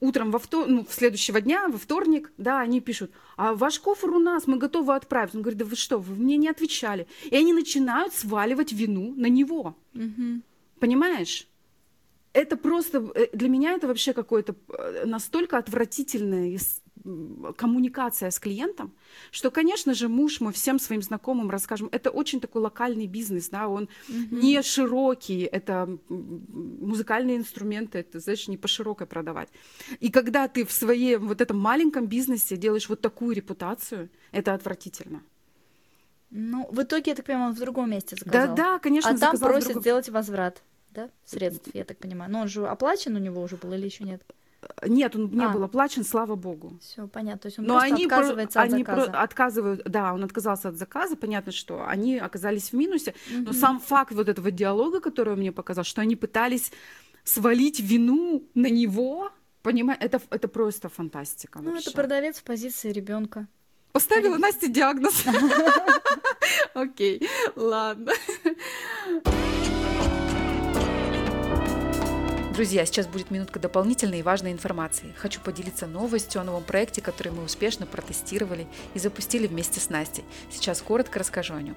Утром 0.00 0.30
во 0.30 0.38
втор... 0.38 0.66
ну, 0.66 0.84
в 0.84 0.92
следующего 0.92 1.40
дня, 1.40 1.68
во 1.68 1.78
вторник, 1.78 2.32
да, 2.38 2.60
они 2.60 2.80
пишут, 2.80 3.10
а 3.36 3.54
ваш 3.54 3.78
кофр 3.80 4.10
у 4.10 4.18
нас, 4.18 4.46
мы 4.46 4.56
готовы 4.56 4.94
отправить. 4.94 5.34
Он 5.34 5.42
говорит, 5.42 5.58
да 5.58 5.66
вы 5.66 5.76
что, 5.76 5.98
вы 5.98 6.14
мне 6.14 6.36
не 6.38 6.48
отвечали. 6.48 7.06
И 7.30 7.36
они 7.36 7.52
начинают 7.52 8.14
сваливать 8.14 8.72
вину 8.72 9.14
на 9.14 9.26
него. 9.26 9.76
Угу. 9.94 10.40
Понимаешь? 10.80 11.46
Это 12.32 12.56
просто 12.56 13.10
э, 13.14 13.28
для 13.32 13.48
меня 13.48 13.72
это 13.72 13.86
вообще 13.86 14.12
какое-то 14.12 14.54
э, 14.68 15.04
настолько 15.06 15.58
отвратительное 15.58 16.58
коммуникация 17.56 18.30
с 18.30 18.38
клиентом, 18.38 18.92
что, 19.30 19.50
конечно 19.50 19.94
же, 19.94 20.08
муж 20.08 20.40
мы 20.40 20.52
всем 20.52 20.78
своим 20.78 21.02
знакомым 21.02 21.50
расскажем. 21.50 21.88
Это 21.92 22.10
очень 22.10 22.40
такой 22.40 22.62
локальный 22.62 23.06
бизнес, 23.06 23.48
да, 23.48 23.68
он 23.68 23.88
mm-hmm. 24.08 24.42
не 24.42 24.62
широкий, 24.62 25.42
это 25.42 25.98
музыкальные 26.08 27.38
инструменты, 27.38 27.98
это, 27.98 28.20
знаешь, 28.20 28.48
не 28.48 28.58
по 28.58 28.68
широкой 28.68 29.06
продавать. 29.06 29.48
И 30.00 30.10
когда 30.10 30.46
ты 30.48 30.64
в 30.64 30.72
своем 30.72 31.26
вот 31.26 31.40
этом 31.40 31.58
маленьком 31.58 32.06
бизнесе 32.06 32.56
делаешь 32.56 32.88
вот 32.88 33.00
такую 33.00 33.34
репутацию, 33.34 34.10
это 34.32 34.52
отвратительно. 34.54 35.22
Ну, 36.30 36.68
в 36.70 36.82
итоге, 36.82 37.10
я 37.10 37.14
так 37.14 37.26
понимаю, 37.26 37.50
он 37.50 37.56
в 37.56 37.60
другом 37.60 37.90
месте 37.90 38.16
заказал. 38.16 38.54
Да, 38.54 38.72
да, 38.72 38.78
конечно. 38.78 39.10
А 39.10 39.18
там 39.18 39.38
просит 39.38 39.68
другом... 39.68 39.82
сделать 39.82 40.08
возврат 40.10 40.62
да, 40.94 41.10
средств, 41.24 41.68
я 41.74 41.84
так 41.84 41.98
понимаю. 41.98 42.30
Но 42.30 42.40
он 42.40 42.48
же 42.48 42.66
оплачен 42.66 43.16
у 43.16 43.18
него 43.18 43.42
уже 43.42 43.56
был 43.56 43.72
или 43.72 43.86
еще 43.86 44.04
нет? 44.04 44.22
Нет, 44.86 45.16
он 45.16 45.30
не 45.30 45.44
а. 45.44 45.48
был 45.48 45.64
оплачен, 45.64 46.04
слава 46.04 46.36
богу. 46.36 46.78
Все 46.80 47.06
понятно. 47.06 47.40
То 47.40 47.46
есть 47.46 47.58
он 47.58 47.64
Но 47.64 47.74
просто 47.74 47.94
они 47.94 48.04
отказывается 48.04 48.58
про, 48.58 48.62
от 48.62 48.72
они 48.72 48.84
заказа. 48.84 49.10
Про, 49.10 49.20
отказывают, 49.22 49.82
да, 49.84 50.12
он 50.12 50.24
отказался 50.24 50.68
от 50.68 50.76
заказа. 50.76 51.16
Понятно, 51.16 51.52
что 51.52 51.86
они 51.86 52.18
оказались 52.18 52.70
в 52.70 52.74
минусе. 52.74 53.14
Mm-hmm. 53.30 53.44
Но 53.46 53.52
сам 53.52 53.80
факт 53.80 54.12
вот 54.12 54.28
этого 54.28 54.50
диалога, 54.50 55.00
который 55.00 55.32
он 55.32 55.40
мне 55.40 55.52
показал, 55.52 55.84
что 55.84 56.02
они 56.02 56.16
пытались 56.16 56.72
свалить 57.24 57.80
вину 57.80 58.44
на 58.54 58.68
него, 58.68 59.30
понимаешь, 59.62 60.00
это, 60.02 60.20
это 60.30 60.48
просто 60.48 60.88
фантастика. 60.88 61.60
Ну, 61.60 61.76
это 61.76 61.90
продавец 61.92 62.38
в 62.38 62.44
позиции 62.44 62.92
ребенка. 62.92 63.46
Поставила 63.92 64.36
Настя 64.36 64.68
диагноз. 64.68 65.24
Окей, 66.74 67.28
ладно. 67.56 68.12
Друзья, 72.60 72.84
сейчас 72.84 73.06
будет 73.06 73.30
минутка 73.30 73.58
дополнительной 73.58 74.18
и 74.18 74.22
важной 74.22 74.52
информации. 74.52 75.14
Хочу 75.16 75.40
поделиться 75.40 75.86
новостью 75.86 76.42
о 76.42 76.44
новом 76.44 76.62
проекте, 76.62 77.00
который 77.00 77.32
мы 77.32 77.42
успешно 77.42 77.86
протестировали 77.86 78.66
и 78.92 78.98
запустили 78.98 79.46
вместе 79.46 79.80
с 79.80 79.88
Настей. 79.88 80.24
Сейчас 80.50 80.82
коротко 80.82 81.18
расскажу 81.20 81.54
о 81.54 81.62
нем. 81.62 81.74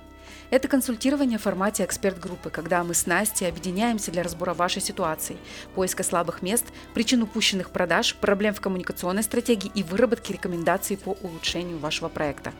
Это 0.49 0.67
консультирование 0.67 1.39
в 1.39 1.43
формате 1.43 1.85
эксперт-группы, 1.85 2.49
когда 2.49 2.83
мы 2.83 2.95
с 2.95 3.05
Настей 3.05 3.47
объединяемся 3.47 4.11
для 4.11 4.23
разбора 4.23 4.53
вашей 4.53 4.81
ситуации, 4.81 5.37
поиска 5.73 6.03
слабых 6.03 6.41
мест, 6.41 6.65
причин 6.93 7.23
упущенных 7.23 7.69
продаж, 7.69 8.15
проблем 8.15 8.53
в 8.53 8.59
коммуникационной 8.59 9.23
стратегии 9.23 9.71
и 9.73 9.83
выработки 9.83 10.33
рекомендаций 10.33 10.97
по 10.97 11.11
улучшению 11.21 11.77
вашего 11.77 12.09
проекта. 12.09 12.51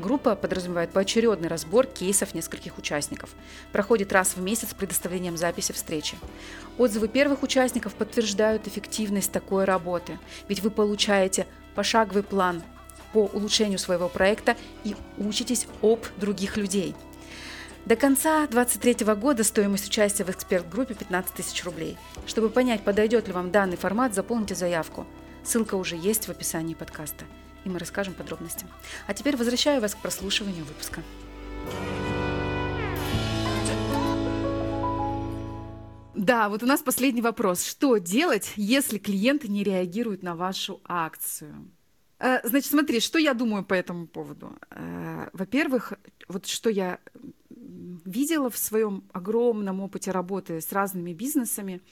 Группа 0.00 0.34
подразумевает 0.34 0.92
поочередный 0.92 1.48
разбор 1.48 1.86
кейсов 1.86 2.34
нескольких 2.34 2.78
участников. 2.78 3.30
Проходит 3.70 4.12
раз 4.12 4.34
в 4.34 4.40
месяц 4.40 4.70
с 4.70 4.74
предоставлением 4.74 5.36
записи 5.36 5.72
встречи. 5.72 6.16
Отзывы 6.78 7.06
первых 7.06 7.42
участников 7.42 7.94
подтверждают 7.94 8.66
эффективность 8.66 9.30
такой 9.30 9.64
работы, 9.64 10.18
ведь 10.48 10.60
вы 10.60 10.70
получаете 10.70 11.46
пошаговый 11.74 12.22
план 12.22 12.62
по 13.12 13.26
улучшению 13.26 13.78
своего 13.78 14.08
проекта 14.08 14.56
и 14.84 14.96
учитесь 15.18 15.66
об 15.82 16.06
других 16.16 16.56
людей. 16.56 16.94
До 17.84 17.94
конца 17.94 18.46
2023 18.46 19.14
года 19.16 19.44
стоимость 19.44 19.88
участия 19.88 20.24
в 20.24 20.30
эксперт-группе 20.30 20.94
15 20.94 21.34
тысяч 21.34 21.62
рублей. 21.64 21.98
Чтобы 22.26 22.48
понять, 22.48 22.84
подойдет 22.84 23.26
ли 23.26 23.34
вам 23.34 23.50
данный 23.50 23.76
формат, 23.76 24.14
заполните 24.14 24.54
заявку. 24.54 25.06
Ссылка 25.44 25.74
уже 25.74 25.96
есть 25.96 26.26
в 26.26 26.30
описании 26.30 26.74
подкаста 26.74 27.26
и 27.64 27.68
мы 27.68 27.78
расскажем 27.78 28.14
подробности. 28.14 28.66
А 29.06 29.14
теперь 29.14 29.36
возвращаю 29.36 29.80
вас 29.80 29.94
к 29.94 29.98
прослушиванию 29.98 30.64
выпуска. 30.64 31.02
Да, 36.14 36.48
вот 36.48 36.62
у 36.62 36.66
нас 36.66 36.82
последний 36.82 37.22
вопрос. 37.22 37.64
Что 37.64 37.96
делать, 37.96 38.52
если 38.56 38.98
клиенты 38.98 39.48
не 39.48 39.64
реагируют 39.64 40.22
на 40.22 40.34
вашу 40.34 40.80
акцию? 40.84 41.70
Э, 42.18 42.46
значит, 42.46 42.70
смотри, 42.70 43.00
что 43.00 43.18
я 43.18 43.32
думаю 43.32 43.64
по 43.64 43.74
этому 43.74 44.06
поводу. 44.06 44.58
Э, 44.70 45.28
во-первых, 45.32 45.94
вот 46.28 46.46
что 46.46 46.68
я 46.68 46.98
видела 48.04 48.50
в 48.50 48.58
своем 48.58 49.04
огромном 49.12 49.80
опыте 49.80 50.10
работы 50.10 50.60
с 50.60 50.72
разными 50.72 51.12
бизнесами– 51.12 51.80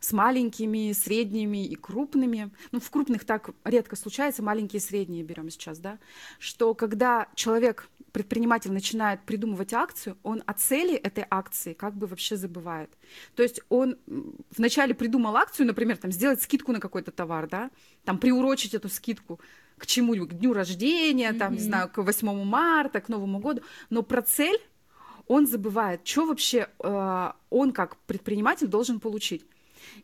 с 0.00 0.12
маленькими, 0.12 0.92
средними 0.92 1.66
и 1.66 1.74
крупными. 1.76 2.50
Ну, 2.72 2.80
в 2.80 2.90
крупных 2.90 3.24
так 3.24 3.50
редко 3.64 3.96
случается, 3.96 4.42
маленькие 4.42 4.80
и 4.80 4.82
средние 4.82 5.22
берем 5.22 5.50
сейчас, 5.50 5.78
да, 5.78 5.98
что 6.38 6.74
когда 6.74 7.28
человек, 7.34 7.88
предприниматель 8.12 8.72
начинает 8.72 9.22
придумывать 9.22 9.72
акцию, 9.72 10.16
он 10.22 10.42
о 10.46 10.54
цели 10.54 10.94
этой 10.94 11.24
акции 11.30 11.74
как 11.74 11.94
бы 11.94 12.06
вообще 12.06 12.36
забывает. 12.36 12.90
То 13.36 13.42
есть 13.42 13.60
он 13.68 13.98
вначале 14.56 14.94
придумал 14.94 15.36
акцию, 15.36 15.66
например, 15.66 15.96
там, 15.96 16.10
сделать 16.10 16.42
скидку 16.42 16.72
на 16.72 16.80
какой-то 16.80 17.12
товар, 17.12 17.48
да, 17.48 17.70
там, 18.04 18.18
приурочить 18.18 18.74
эту 18.74 18.88
скидку 18.88 19.38
к 19.76 19.86
чему-нибудь, 19.86 20.30
к 20.30 20.32
дню 20.34 20.52
рождения, 20.52 21.30
mm-hmm. 21.30 21.38
там, 21.38 21.52
не 21.54 21.60
знаю, 21.60 21.88
к 21.88 22.02
8 22.02 22.44
марта, 22.44 23.00
к 23.00 23.08
Новому 23.08 23.38
году, 23.38 23.62
но 23.90 24.02
про 24.02 24.22
цель 24.22 24.58
он 25.26 25.46
забывает, 25.46 26.00
что 26.06 26.26
вообще 26.26 26.68
э, 26.80 27.32
он 27.50 27.72
как 27.72 27.96
предприниматель 27.98 28.66
должен 28.66 28.98
получить. 28.98 29.46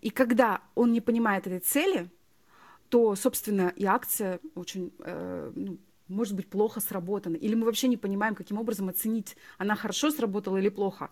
И 0.00 0.10
когда 0.10 0.60
он 0.74 0.92
не 0.92 1.00
понимает 1.00 1.46
этой 1.46 1.60
цели, 1.60 2.08
то, 2.88 3.14
собственно, 3.16 3.72
и 3.76 3.84
акция 3.84 4.40
очень, 4.54 4.92
э, 5.00 5.52
ну, 5.54 5.78
может 6.08 6.34
быть, 6.34 6.48
плохо 6.48 6.80
сработана. 6.80 7.36
Или 7.36 7.54
мы 7.54 7.66
вообще 7.66 7.88
не 7.88 7.96
понимаем, 7.96 8.34
каким 8.34 8.58
образом 8.58 8.88
оценить, 8.88 9.36
она 9.58 9.74
хорошо 9.74 10.10
сработала 10.10 10.56
или 10.56 10.68
плохо. 10.68 11.10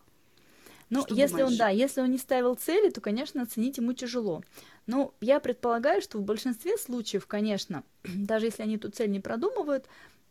Ну, 0.91 1.03
что 1.03 1.15
если 1.15 1.39
думаешь? 1.39 1.53
он, 1.53 1.57
да, 1.59 1.69
если 1.71 2.01
он 2.03 2.11
не 2.11 2.19
ставил 2.19 2.55
цели, 2.55 2.91
то, 2.91 3.01
конечно, 3.01 3.43
оценить 3.43 3.79
ему 3.79 3.93
тяжело. 3.95 4.43
Но 4.87 5.15
я 5.21 5.41
предполагаю, 5.41 6.01
что 6.03 6.19
в 6.19 6.23
большинстве 6.23 6.77
случаев, 6.77 7.27
конечно, 7.27 7.83
даже 8.05 8.47
если 8.47 8.63
они 8.63 8.77
эту 8.77 8.91
цель 8.91 9.11
не 9.11 9.21
продумывают, 9.21 9.87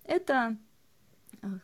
это 0.05 0.57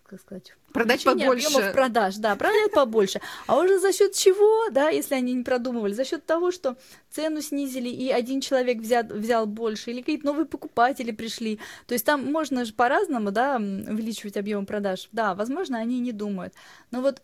как 0.06 0.20
сказать, 0.20 0.54
продать 0.74 1.04
побольше. 1.04 1.72
продаж, 1.74 2.16
да, 2.18 2.36
продать 2.36 2.72
побольше. 2.72 3.22
А 3.48 3.58
уже 3.58 3.80
за 3.80 3.94
счет 3.94 4.14
чего, 4.14 4.70
да, 4.72 4.90
если 4.90 5.16
они 5.16 5.34
не 5.34 5.44
продумывали, 5.44 5.94
за 5.94 6.06
счет 6.06 6.26
того, 6.26 6.52
что 6.52 6.78
цену 7.10 7.42
снизили 7.42 7.90
и 7.90 8.10
один 8.10 8.42
человек 8.42 8.80
взял, 8.80 9.04
взял 9.04 9.46
больше, 9.46 9.92
или 9.92 10.02
какие-то 10.02 10.26
новые 10.26 10.46
покупатели 10.46 11.12
пришли. 11.12 11.60
То 11.88 11.94
есть 11.94 12.06
там 12.06 12.32
можно 12.32 12.66
же 12.66 12.74
по-разному, 12.74 13.32
да, 13.32 13.58
увеличивать 13.58 14.38
объем 14.38 14.66
продаж. 14.66 15.10
Да, 15.12 15.36
возможно, 15.36 15.78
они 15.78 16.00
не 16.00 16.12
думают. 16.12 16.54
Но 16.92 17.02
вот 17.02 17.22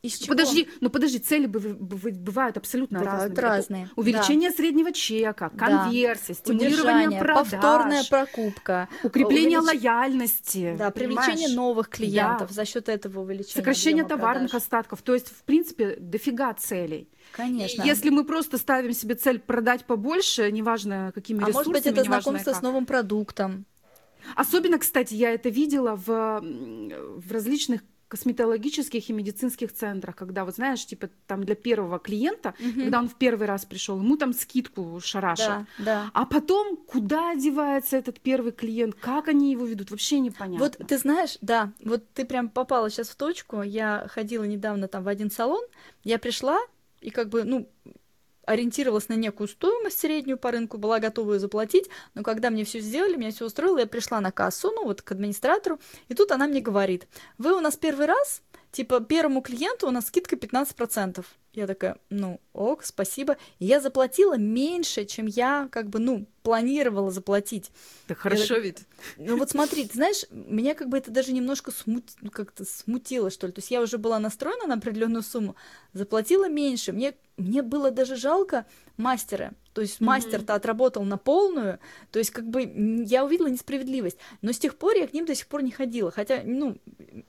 из 0.00 0.18
чего? 0.18 0.28
Подожди, 0.28 0.68
ну 0.80 0.90
подожди, 0.90 1.18
цели 1.18 1.46
бывают 1.46 2.56
абсолютно 2.56 3.00
бывают 3.00 3.36
разные. 3.36 3.84
разные. 3.84 3.90
увеличение 3.96 4.50
да. 4.50 4.56
среднего 4.56 4.92
чека, 4.92 5.50
конверсия, 5.50 6.34
да. 6.34 6.34
стимулирование 6.34 7.18
продаж, 7.18 7.50
повторная 7.50 8.04
прокупка, 8.04 8.88
укрепление 9.02 9.58
увелич... 9.58 9.82
лояльности, 9.82 10.76
да, 10.78 10.90
привлечение 10.90 11.48
новых 11.48 11.88
клиентов 11.88 12.48
да. 12.48 12.54
за 12.54 12.64
счет 12.64 12.88
этого 12.88 13.22
увеличения. 13.22 13.54
Сокращение 13.54 14.04
товарных 14.04 14.50
продаж. 14.50 14.62
остатков. 14.62 15.02
То 15.02 15.14
есть, 15.14 15.28
в 15.28 15.42
принципе, 15.42 15.96
дофига 15.98 16.54
целей. 16.54 17.10
Конечно. 17.32 17.82
Если 17.82 18.10
мы 18.10 18.24
просто 18.24 18.56
ставим 18.56 18.92
себе 18.92 19.16
цель 19.16 19.40
продать 19.40 19.84
побольше, 19.84 20.52
неважно 20.52 21.10
какими 21.12 21.42
а 21.42 21.48
ресурсами, 21.48 21.72
может 21.72 21.72
быть, 21.72 21.92
это 21.92 22.04
знакомство 22.04 22.52
как. 22.52 22.60
с 22.60 22.62
новым 22.62 22.86
продуктом. 22.86 23.66
Особенно, 24.36 24.78
кстати, 24.78 25.14
я 25.14 25.32
это 25.32 25.48
видела 25.48 25.96
в, 25.96 26.06
в 26.06 27.32
различных 27.32 27.82
косметологических 28.08 29.08
и 29.08 29.12
медицинских 29.12 29.72
центрах, 29.72 30.16
когда, 30.16 30.44
вот 30.44 30.54
знаешь, 30.56 30.84
типа 30.84 31.10
там 31.26 31.44
для 31.44 31.54
первого 31.54 31.98
клиента, 31.98 32.54
угу. 32.58 32.80
когда 32.80 32.98
он 32.98 33.08
в 33.08 33.14
первый 33.14 33.46
раз 33.46 33.64
пришел, 33.64 33.98
ему 33.98 34.16
там 34.16 34.32
скидку 34.32 34.98
шараша. 35.02 35.66
Да, 35.78 35.84
да. 35.84 36.10
А 36.14 36.24
потом, 36.24 36.76
куда 36.76 37.30
одевается 37.32 37.96
этот 37.96 38.20
первый 38.20 38.52
клиент, 38.52 38.94
как 38.94 39.28
они 39.28 39.52
его 39.52 39.66
ведут, 39.66 39.90
вообще 39.90 40.18
непонятно. 40.18 40.58
Вот 40.58 40.78
ты 40.88 40.98
знаешь, 40.98 41.38
да, 41.42 41.72
вот 41.84 42.10
ты 42.14 42.24
прям 42.24 42.48
попала 42.48 42.90
сейчас 42.90 43.10
в 43.10 43.16
точку. 43.16 43.62
Я 43.62 44.06
ходила 44.08 44.44
недавно 44.44 44.88
там 44.88 45.04
в 45.04 45.08
один 45.08 45.30
салон, 45.30 45.62
я 46.02 46.18
пришла, 46.18 46.58
и 47.00 47.10
как 47.10 47.28
бы, 47.28 47.44
ну, 47.44 47.68
ориентировалась 48.48 49.08
на 49.08 49.14
некую 49.14 49.48
стоимость 49.48 49.98
среднюю 50.00 50.38
по 50.38 50.50
рынку, 50.50 50.78
была 50.78 50.98
готова 50.98 51.34
ее 51.34 51.40
заплатить, 51.40 51.88
но 52.14 52.22
когда 52.22 52.50
мне 52.50 52.64
все 52.64 52.80
сделали, 52.80 53.16
меня 53.16 53.30
все 53.30 53.46
устроило, 53.46 53.78
я 53.78 53.86
пришла 53.86 54.20
на 54.20 54.32
кассу, 54.32 54.72
ну 54.74 54.84
вот 54.84 55.02
к 55.02 55.12
администратору, 55.12 55.78
и 56.08 56.14
тут 56.14 56.32
она 56.32 56.46
мне 56.46 56.60
говорит, 56.60 57.06
вы 57.36 57.54
у 57.54 57.60
нас 57.60 57.76
первый 57.76 58.06
раз, 58.06 58.42
типа 58.72 59.00
первому 59.00 59.42
клиенту 59.42 59.86
у 59.86 59.90
нас 59.90 60.06
скидка 60.06 60.36
15%. 60.36 61.24
Я 61.54 61.66
такая, 61.66 61.98
ну, 62.08 62.40
ок, 62.52 62.84
спасибо. 62.84 63.36
И 63.58 63.64
я 63.64 63.80
заплатила 63.80 64.38
меньше, 64.38 65.04
чем 65.06 65.26
я, 65.26 65.68
как 65.72 65.88
бы, 65.88 65.98
ну, 65.98 66.28
планировала 66.44 67.10
заплатить. 67.10 67.72
Так 68.06 68.18
хорошо 68.18 68.54
я, 68.54 68.60
ведь. 68.60 68.78
Ну 69.16 69.36
вот 69.36 69.50
смотри, 69.50 69.88
ты 69.88 69.94
знаешь, 69.94 70.24
меня 70.30 70.74
как 70.74 70.88
бы 70.88 70.98
это 70.98 71.10
даже 71.10 71.32
немножко 71.32 71.72
смут... 71.72 72.04
ну, 72.20 72.30
как-то 72.30 72.64
смутило, 72.64 73.30
что 73.30 73.48
ли. 73.48 73.52
То 73.52 73.58
есть 73.58 73.72
я 73.72 73.80
уже 73.80 73.98
была 73.98 74.20
настроена 74.20 74.68
на 74.68 74.74
определенную 74.74 75.22
сумму, 75.22 75.56
заплатила 75.94 76.48
меньше. 76.48 76.92
Мне, 76.92 77.14
мне 77.38 77.62
было 77.62 77.90
даже 77.90 78.16
жалко 78.16 78.66
мастера. 78.96 79.52
То 79.72 79.80
есть 79.80 80.00
mm-hmm. 80.00 80.04
мастер-то 80.04 80.54
отработал 80.54 81.04
на 81.04 81.16
полную, 81.16 81.78
то 82.10 82.18
есть 82.18 82.30
как 82.30 82.48
бы 82.48 82.62
я 83.06 83.24
увидела 83.24 83.46
несправедливость. 83.46 84.18
Но 84.42 84.52
с 84.52 84.58
тех 84.58 84.76
пор 84.76 84.96
я 84.96 85.06
к 85.06 85.12
ним 85.12 85.24
до 85.24 85.34
сих 85.34 85.46
пор 85.46 85.62
не 85.62 85.70
ходила, 85.70 86.10
хотя, 86.10 86.42
ну, 86.44 86.78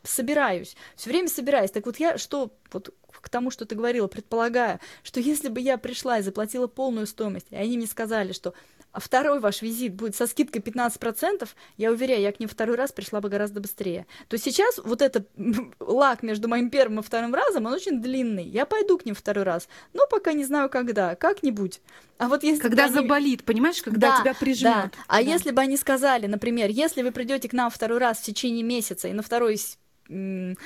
собираюсь, 0.03 0.75
все 0.95 1.09
время 1.11 1.27
собираюсь. 1.27 1.71
Так 1.71 1.85
вот 1.85 1.97
я 1.97 2.17
что, 2.17 2.51
вот 2.71 2.93
к 3.11 3.29
тому, 3.29 3.51
что 3.51 3.65
ты 3.65 3.75
говорила, 3.75 4.07
предполагаю, 4.07 4.79
что 5.03 5.19
если 5.19 5.49
бы 5.49 5.59
я 5.59 5.77
пришла 5.77 6.19
и 6.19 6.23
заплатила 6.23 6.67
полную 6.67 7.05
стоимость, 7.05 7.47
и 7.51 7.55
они 7.55 7.77
мне 7.77 7.87
сказали, 7.87 8.31
что 8.31 8.53
второй 8.93 9.39
ваш 9.39 9.61
визит 9.61 9.93
будет 9.93 10.15
со 10.15 10.27
скидкой 10.27 10.61
15%, 10.61 11.47
я 11.77 11.91
уверяю, 11.91 12.21
я 12.21 12.31
к 12.31 12.39
ним 12.39 12.49
второй 12.49 12.75
раз 12.75 12.91
пришла 12.91 13.21
бы 13.21 13.29
гораздо 13.29 13.59
быстрее. 13.59 14.07
То 14.27 14.37
сейчас 14.37 14.79
вот 14.83 15.01
этот 15.01 15.29
лак 15.79 16.23
между 16.23 16.47
моим 16.47 16.69
первым 16.69 16.99
и 16.99 17.03
вторым 17.03 17.33
разом, 17.33 17.65
он 17.65 17.73
очень 17.73 18.01
длинный. 18.01 18.45
Я 18.45 18.65
пойду 18.65 18.97
к 18.97 19.05
ним 19.05 19.15
второй 19.15 19.43
раз, 19.43 19.67
но 19.93 20.07
пока 20.07 20.33
не 20.33 20.43
знаю 20.43 20.69
когда, 20.69 21.15
как-нибудь. 21.15 21.81
А 22.17 22.27
вот 22.27 22.43
если 22.43 22.61
когда 22.61 22.85
они... 22.85 22.93
заболит, 22.93 23.43
понимаешь, 23.43 23.81
когда 23.81 24.11
да, 24.11 24.21
тебя 24.21 24.33
прижмет. 24.33 24.73
Да. 24.73 24.91
А 25.07 25.15
да. 25.15 25.19
если 25.19 25.51
бы 25.51 25.61
они 25.61 25.77
сказали, 25.77 26.27
например, 26.27 26.69
если 26.69 27.01
вы 27.01 27.11
придете 27.11 27.47
к 27.47 27.53
нам 27.53 27.69
второй 27.69 27.99
раз 27.99 28.17
в 28.19 28.23
течение 28.23 28.63
месяца 28.63 29.07
и 29.07 29.13
на 29.13 29.21
второй 29.21 29.57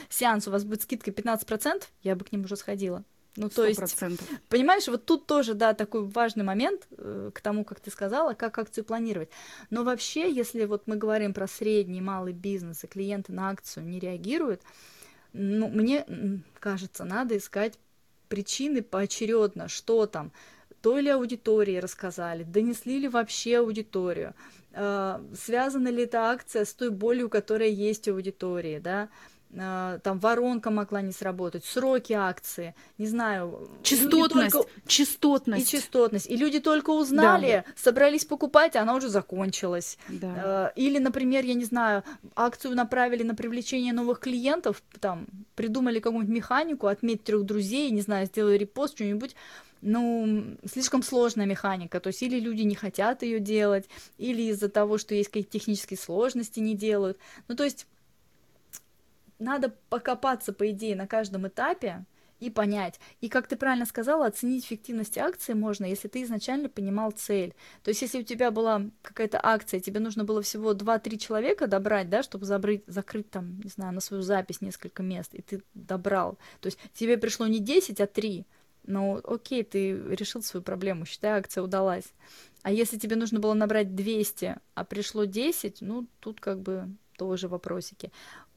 сеанс 0.09 0.47
у 0.47 0.51
вас 0.51 0.63
будет 0.63 0.81
скидка 0.83 1.11
15%, 1.11 1.83
я 2.03 2.15
бы 2.15 2.23
к 2.23 2.31
ним 2.31 2.45
уже 2.45 2.55
сходила. 2.55 3.03
Ну, 3.35 3.49
то 3.49 3.67
100%. 3.67 4.09
есть, 4.09 4.21
понимаешь, 4.47 4.87
вот 4.87 5.05
тут 5.05 5.25
тоже, 5.25 5.55
да, 5.55 5.73
такой 5.73 6.05
важный 6.05 6.43
момент 6.43 6.87
э, 6.91 7.31
к 7.33 7.41
тому, 7.41 7.65
как 7.65 7.79
ты 7.79 7.89
сказала, 7.89 8.33
как 8.33 8.59
акцию 8.59 8.83
планировать. 8.83 9.29
Но 9.71 9.83
вообще, 9.83 10.31
если 10.31 10.65
вот 10.65 10.83
мы 10.85 10.97
говорим 10.97 11.33
про 11.33 11.47
средний, 11.47 12.01
малый 12.01 12.33
бизнес, 12.33 12.83
и 12.83 12.87
клиенты 12.87 13.33
на 13.33 13.49
акцию 13.49 13.87
не 13.87 13.99
реагируют, 13.99 14.61
ну, 15.33 15.67
мне 15.67 16.05
кажется, 16.59 17.05
надо 17.05 17.35
искать 17.35 17.79
причины 18.29 18.83
поочередно, 18.83 19.67
что 19.67 20.05
там, 20.05 20.31
той 20.81 21.01
ли 21.01 21.09
аудитории 21.09 21.77
рассказали, 21.77 22.43
донесли 22.43 22.99
ли 22.99 23.07
вообще 23.07 23.57
аудиторию, 23.57 24.35
э, 24.73 25.19
связана 25.35 25.87
ли 25.87 26.03
эта 26.03 26.29
акция 26.29 26.65
с 26.65 26.73
той 26.75 26.91
болью, 26.91 27.29
которая 27.29 27.69
есть 27.69 28.07
у 28.07 28.13
аудитории, 28.13 28.77
да, 28.77 29.05
э, 29.05 29.32
там 29.55 30.19
воронка 30.19 30.71
могла 30.71 31.01
не 31.01 31.11
сработать, 31.11 31.63
сроки 31.63 32.13
акции, 32.13 32.73
не 32.97 33.07
знаю. 33.07 33.69
Частотность, 33.83 34.53
только... 34.53 34.69
частотность. 34.87 35.73
И 35.73 35.77
частотность. 35.77 36.29
И 36.29 36.35
люди 36.35 36.59
только 36.59 36.89
узнали, 36.89 37.63
да. 37.65 37.73
собрались 37.75 38.25
покупать, 38.25 38.75
а 38.75 38.81
она 38.81 38.95
уже 38.95 39.09
закончилась. 39.09 39.97
Да. 40.09 40.71
Э, 40.75 40.79
или, 40.79 40.97
например, 40.97 41.45
я 41.45 41.53
не 41.53 41.65
знаю, 41.65 42.03
акцию 42.35 42.75
направили 42.75 43.23
на 43.23 43.35
привлечение 43.35 43.93
новых 43.93 44.19
клиентов, 44.19 44.81
там, 44.99 45.27
придумали 45.55 45.99
какую-нибудь 45.99 46.33
механику, 46.33 46.87
отметь 46.87 47.23
трех 47.23 47.43
друзей, 47.43 47.91
не 47.91 48.01
знаю, 48.01 48.25
сделай 48.25 48.57
репост, 48.57 48.95
что-нибудь, 48.95 49.35
ну, 49.81 50.57
слишком 50.65 51.03
сложная 51.03 51.45
механика, 51.45 51.99
то 51.99 52.07
есть 52.07 52.23
или 52.23 52.39
люди 52.39 52.61
не 52.61 52.75
хотят 52.75 53.21
ее 53.21 53.39
делать, 53.39 53.85
или 54.17 54.43
из-за 54.43 54.69
того, 54.69 54.97
что 54.97 55.13
есть 55.13 55.29
какие-то 55.29 55.51
технические 55.51 55.97
сложности, 55.97 56.59
не 56.59 56.75
делают. 56.75 57.17
Ну, 57.47 57.55
то 57.55 57.63
есть 57.63 57.85
надо 59.43 59.75
покопаться, 59.89 60.53
по 60.53 60.69
идее, 60.71 60.95
на 60.95 61.07
каждом 61.07 61.47
этапе 61.47 62.05
и 62.39 62.49
понять. 62.49 62.99
И, 63.21 63.29
как 63.29 63.47
ты 63.47 63.55
правильно 63.55 63.85
сказала, 63.85 64.25
оценить 64.25 64.65
эффективность 64.65 65.17
акции 65.17 65.53
можно, 65.53 65.85
если 65.85 66.07
ты 66.07 66.23
изначально 66.23 66.67
понимал 66.67 67.11
цель. 67.11 67.53
То 67.83 67.89
есть, 67.89 68.01
если 68.01 68.19
у 68.19 68.23
тебя 68.23 68.51
была 68.51 68.89
какая-то 69.01 69.39
акция, 69.41 69.79
тебе 69.79 69.99
нужно 69.99 70.25
было 70.25 70.41
всего 70.41 70.73
2-3 70.73 71.17
человека 71.17 71.67
добрать, 71.67 72.09
да, 72.09 72.21
чтобы 72.23 72.45
забрать, 72.45 72.81
закрыть 72.87 73.29
там, 73.29 73.59
не 73.61 73.69
знаю, 73.69 73.93
на 73.93 74.01
свою 74.01 74.23
запись 74.23 74.61
несколько 74.61 75.03
мест, 75.03 75.33
и 75.33 75.41
ты 75.41 75.63
добрал. 75.73 76.37
То 76.59 76.67
есть, 76.67 76.79
тебе 76.93 77.17
пришло 77.17 77.47
не 77.47 77.59
10, 77.59 78.01
а 78.01 78.07
3. 78.07 78.45
Ну, 78.85 79.21
окей, 79.23 79.63
ты 79.63 79.93
решил 80.09 80.41
свою 80.41 80.63
проблему, 80.63 81.05
считай, 81.05 81.31
акция 81.31 81.63
удалась. 81.63 82.13
А 82.63 82.71
если 82.71 82.97
тебе 82.97 83.15
нужно 83.15 83.39
было 83.39 83.53
набрать 83.53 83.95
200, 83.95 84.57
а 84.73 84.83
пришло 84.83 85.23
10, 85.23 85.81
ну, 85.81 86.07
тут 86.19 86.41
как 86.41 86.59
бы 86.59 86.89
тоже 87.17 87.47
вопросики. 87.47 88.11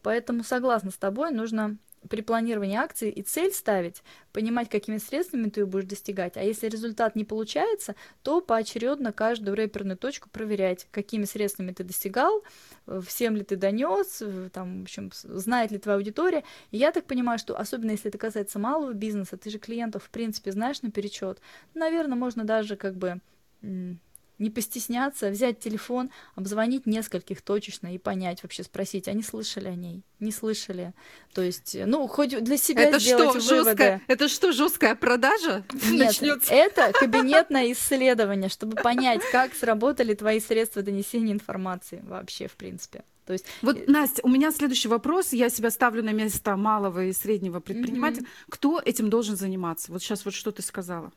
Поэтому 0.06 0.44
согласна 0.44 0.92
с 0.92 0.96
тобой, 0.96 1.32
нужно 1.32 1.78
при 2.08 2.20
планировании 2.20 2.76
акции 2.76 3.10
и 3.10 3.22
цель 3.22 3.50
ставить, 3.50 4.04
понимать, 4.32 4.70
какими 4.70 4.98
средствами 4.98 5.48
ты 5.48 5.62
ее 5.62 5.66
будешь 5.66 5.88
достигать. 5.88 6.36
А 6.36 6.44
если 6.44 6.68
результат 6.68 7.16
не 7.16 7.24
получается, 7.24 7.96
то 8.22 8.40
поочередно 8.40 9.12
каждую 9.12 9.56
рэперную 9.56 9.98
точку 9.98 10.30
проверять, 10.30 10.86
какими 10.92 11.24
средствами 11.24 11.72
ты 11.72 11.82
достигал, 11.82 12.44
всем 13.04 13.34
ли 13.34 13.42
ты 13.42 13.56
донес, 13.56 14.22
там, 14.52 14.78
в 14.78 14.82
общем, 14.84 15.10
знает 15.12 15.72
ли 15.72 15.78
твоя 15.78 15.96
аудитория. 15.96 16.44
И 16.70 16.76
я 16.76 16.92
так 16.92 17.06
понимаю, 17.06 17.40
что 17.40 17.58
особенно 17.58 17.90
если 17.90 18.08
это 18.08 18.16
касается 18.16 18.60
малого 18.60 18.92
бизнеса, 18.92 19.36
ты 19.36 19.50
же 19.50 19.58
клиентов, 19.58 20.04
в 20.04 20.10
принципе, 20.10 20.52
знаешь 20.52 20.82
наперечет, 20.82 21.40
наверное, 21.74 22.16
можно 22.16 22.44
даже 22.44 22.76
как 22.76 22.94
бы 22.94 23.20
не 24.38 24.50
постесняться, 24.50 25.30
взять 25.30 25.58
телефон, 25.58 26.10
обзвонить 26.34 26.86
нескольких 26.86 27.42
точечно 27.42 27.94
и 27.94 27.98
понять, 27.98 28.42
вообще 28.42 28.62
спросить, 28.62 29.08
они 29.08 29.22
слышали 29.22 29.68
о 29.68 29.74
ней, 29.74 30.02
не 30.20 30.32
слышали. 30.32 30.92
То 31.32 31.42
есть, 31.42 31.76
ну, 31.86 32.06
хоть 32.06 32.42
для 32.42 32.56
себя 32.56 32.82
это 32.84 32.98
сделать 32.98 33.42
что, 33.42 33.56
выводы. 33.56 33.70
Жесткая, 33.70 34.02
это 34.06 34.28
что, 34.28 34.52
жесткая 34.52 34.94
продажа? 34.94 35.64
Нет, 35.72 36.06
начнется? 36.06 36.52
это 36.52 36.92
кабинетное 36.92 37.72
исследование, 37.72 38.48
чтобы 38.48 38.76
понять, 38.76 39.22
как 39.32 39.54
сработали 39.54 40.14
твои 40.14 40.40
средства 40.40 40.82
донесения 40.82 41.32
информации 41.32 42.02
вообще, 42.06 42.48
в 42.48 42.56
принципе. 42.56 43.04
То 43.26 43.32
есть... 43.32 43.44
Вот, 43.60 43.88
Настя, 43.88 44.20
у 44.22 44.28
меня 44.28 44.52
следующий 44.52 44.88
вопрос. 44.88 45.32
Я 45.32 45.50
себя 45.50 45.70
ставлю 45.70 46.02
на 46.02 46.12
место 46.12 46.56
малого 46.56 47.06
и 47.06 47.12
среднего 47.12 47.58
предпринимателя. 47.58 48.22
Mm-hmm. 48.22 48.50
Кто 48.50 48.80
этим 48.84 49.10
должен 49.10 49.36
заниматься? 49.36 49.90
Вот 49.90 50.00
сейчас 50.00 50.24
вот 50.24 50.32
что 50.32 50.52
ты 50.52 50.62
сказала. 50.62 51.12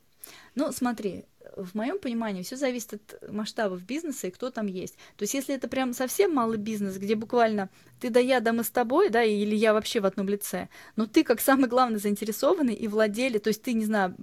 Ну, 0.55 0.71
смотри, 0.71 1.25
в 1.55 1.75
моем 1.75 1.99
понимании 1.99 2.43
все 2.43 2.55
зависит 2.55 2.93
от 2.93 3.31
масштабов 3.31 3.81
бизнеса 3.83 4.27
и 4.27 4.31
кто 4.31 4.49
там 4.49 4.67
есть. 4.67 4.95
То 5.17 5.23
есть, 5.23 5.33
если 5.33 5.55
это 5.55 5.67
прям 5.67 5.93
совсем 5.93 6.33
малый 6.33 6.57
бизнес, 6.57 6.97
где 6.97 7.15
буквально 7.15 7.69
ты 7.99 8.09
да 8.09 8.19
я, 8.19 8.39
да 8.39 8.53
мы 8.53 8.63
с 8.63 8.69
тобой, 8.69 9.09
да, 9.09 9.23
или 9.23 9.55
я 9.55 9.73
вообще 9.73 9.99
в 9.99 10.05
одном 10.05 10.27
лице, 10.29 10.69
но 10.95 11.05
ты 11.05 11.23
как 11.23 11.41
самый 11.41 11.67
главный 11.67 11.99
заинтересованный 11.99 12.73
и 12.73 12.87
владелец, 12.87 13.41
то 13.41 13.49
есть 13.49 13.61
ты, 13.61 13.73
не 13.73 13.85
знаю, 13.85 14.15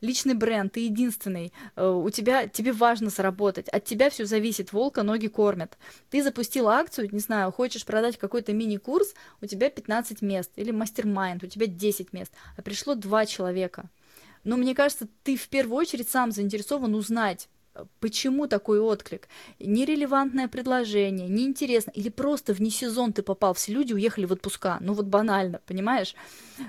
личный 0.00 0.34
бренд, 0.34 0.72
ты 0.72 0.80
единственный, 0.80 1.52
э, 1.76 1.88
у 1.88 2.10
тебя, 2.10 2.46
тебе 2.48 2.72
важно 2.72 3.10
заработать, 3.10 3.68
от 3.68 3.84
тебя 3.84 4.10
все 4.10 4.26
зависит, 4.26 4.72
волка 4.72 5.02
ноги 5.02 5.28
кормят. 5.28 5.78
Ты 6.10 6.22
запустил 6.22 6.68
акцию, 6.68 7.08
не 7.12 7.20
знаю, 7.20 7.50
хочешь 7.52 7.86
продать 7.86 8.18
какой-то 8.18 8.52
мини-курс, 8.52 9.14
у 9.40 9.46
тебя 9.46 9.70
15 9.70 10.22
мест, 10.22 10.50
или 10.56 10.70
мастер-майнд, 10.70 11.42
у 11.44 11.46
тебя 11.46 11.66
10 11.66 12.12
мест, 12.12 12.32
а 12.56 12.62
пришло 12.62 12.94
два 12.94 13.26
человека– 13.26 13.90
но 14.44 14.56
мне 14.56 14.74
кажется, 14.74 15.08
ты 15.22 15.36
в 15.36 15.48
первую 15.48 15.78
очередь 15.78 16.08
сам 16.08 16.30
заинтересован 16.30 16.94
узнать, 16.94 17.48
э, 17.74 17.84
почему 18.00 18.46
такой 18.46 18.78
отклик. 18.78 19.28
Нерелевантное 19.58 20.48
предложение, 20.48 21.28
неинтересно, 21.28 21.90
или 21.90 22.08
просто 22.08 22.52
вне 22.52 22.70
сезон 22.70 23.12
ты 23.12 23.22
попал, 23.22 23.54
все 23.54 23.72
люди 23.72 23.92
уехали 23.92 24.26
в 24.26 24.32
отпуска, 24.32 24.78
ну 24.80 24.92
вот 24.92 25.06
банально, 25.06 25.60
понимаешь? 25.66 26.14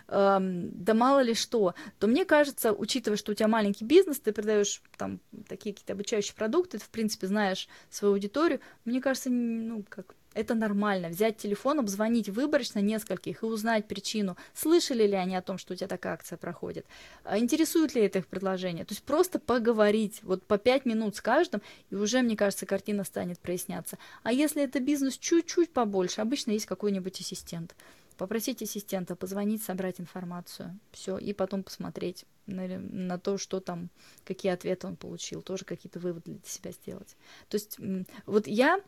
Эм, 0.08 0.72
да 0.74 0.94
мало 0.94 1.20
ли 1.22 1.34
что. 1.34 1.76
То 2.00 2.08
мне 2.08 2.26
кажется, 2.26 2.74
учитывая, 2.74 3.18
что 3.18 3.34
у 3.34 3.36
тебя 3.36 3.48
маленький 3.48 3.86
бизнес, 3.86 4.20
ты 4.20 4.32
продаешь 4.32 4.82
там 4.98 5.20
такие 5.48 5.74
какие-то 5.74 5.94
обучающие 5.94 6.36
продукты, 6.36 6.80
ты 6.80 6.86
в 6.86 6.90
принципе 6.90 7.28
знаешь 7.28 7.68
свою 7.90 8.14
аудиторию, 8.14 8.62
мне 8.86 9.02
кажется, 9.02 9.30
ну 9.30 9.84
как 9.88 10.16
это 10.36 10.54
нормально. 10.54 11.10
Взять 11.10 11.38
телефон, 11.38 11.80
обзвонить 11.80 12.30
выборочно 12.30 12.80
нескольких 12.80 13.42
и 13.42 13.46
узнать 13.46 13.88
причину, 13.88 14.38
слышали 14.54 15.08
ли 15.08 15.14
они 15.14 15.36
о 15.36 15.42
том, 15.42 15.58
что 15.58 15.74
у 15.74 15.76
тебя 15.76 15.88
такая 15.88 16.14
акция 16.14 16.38
проходит, 16.38 16.86
а 17.24 17.40
интересует 17.40 17.96
ли 17.96 18.02
это 18.04 18.20
их 18.20 18.28
предложение. 18.28 18.86
То 18.86 18.92
есть 18.92 19.04
просто 19.04 19.40
поговорить, 19.40 20.20
вот 20.24 20.44
по 20.46 20.58
пять 20.58 20.86
минут 20.86 21.16
с 21.16 21.22
каждым, 21.22 21.62
и 21.90 21.96
уже, 21.96 22.22
мне 22.22 22.36
кажется, 22.36 22.66
картина 22.66 23.04
станет 23.06 23.40
проясняться. 23.40 23.98
А 24.24 24.32
если 24.32 24.62
это 24.62 24.80
бизнес 24.80 25.18
чуть-чуть 25.18 25.72
побольше, 25.72 26.22
обычно 26.22 26.52
есть 26.52 26.66
какой-нибудь 26.66 27.20
ассистент. 27.20 27.74
Попросить 28.18 28.62
ассистента 28.62 29.16
позвонить, 29.16 29.64
собрать 29.64 30.00
информацию, 30.00 30.80
все, 30.92 31.18
и 31.18 31.34
потом 31.34 31.64
посмотреть 31.64 32.26
на, 32.46 32.66
на 32.68 33.20
то, 33.20 33.38
что 33.38 33.60
там, 33.60 33.90
какие 34.24 34.54
ответы 34.54 34.88
он 34.88 34.96
получил, 34.96 35.42
тоже 35.42 35.66
какие-то 35.66 36.00
выводы 36.00 36.32
для 36.32 36.50
себя 36.50 36.72
сделать. 36.72 37.18
То 37.50 37.56
есть 37.56 37.78
вот 38.26 38.48
я 38.48 38.80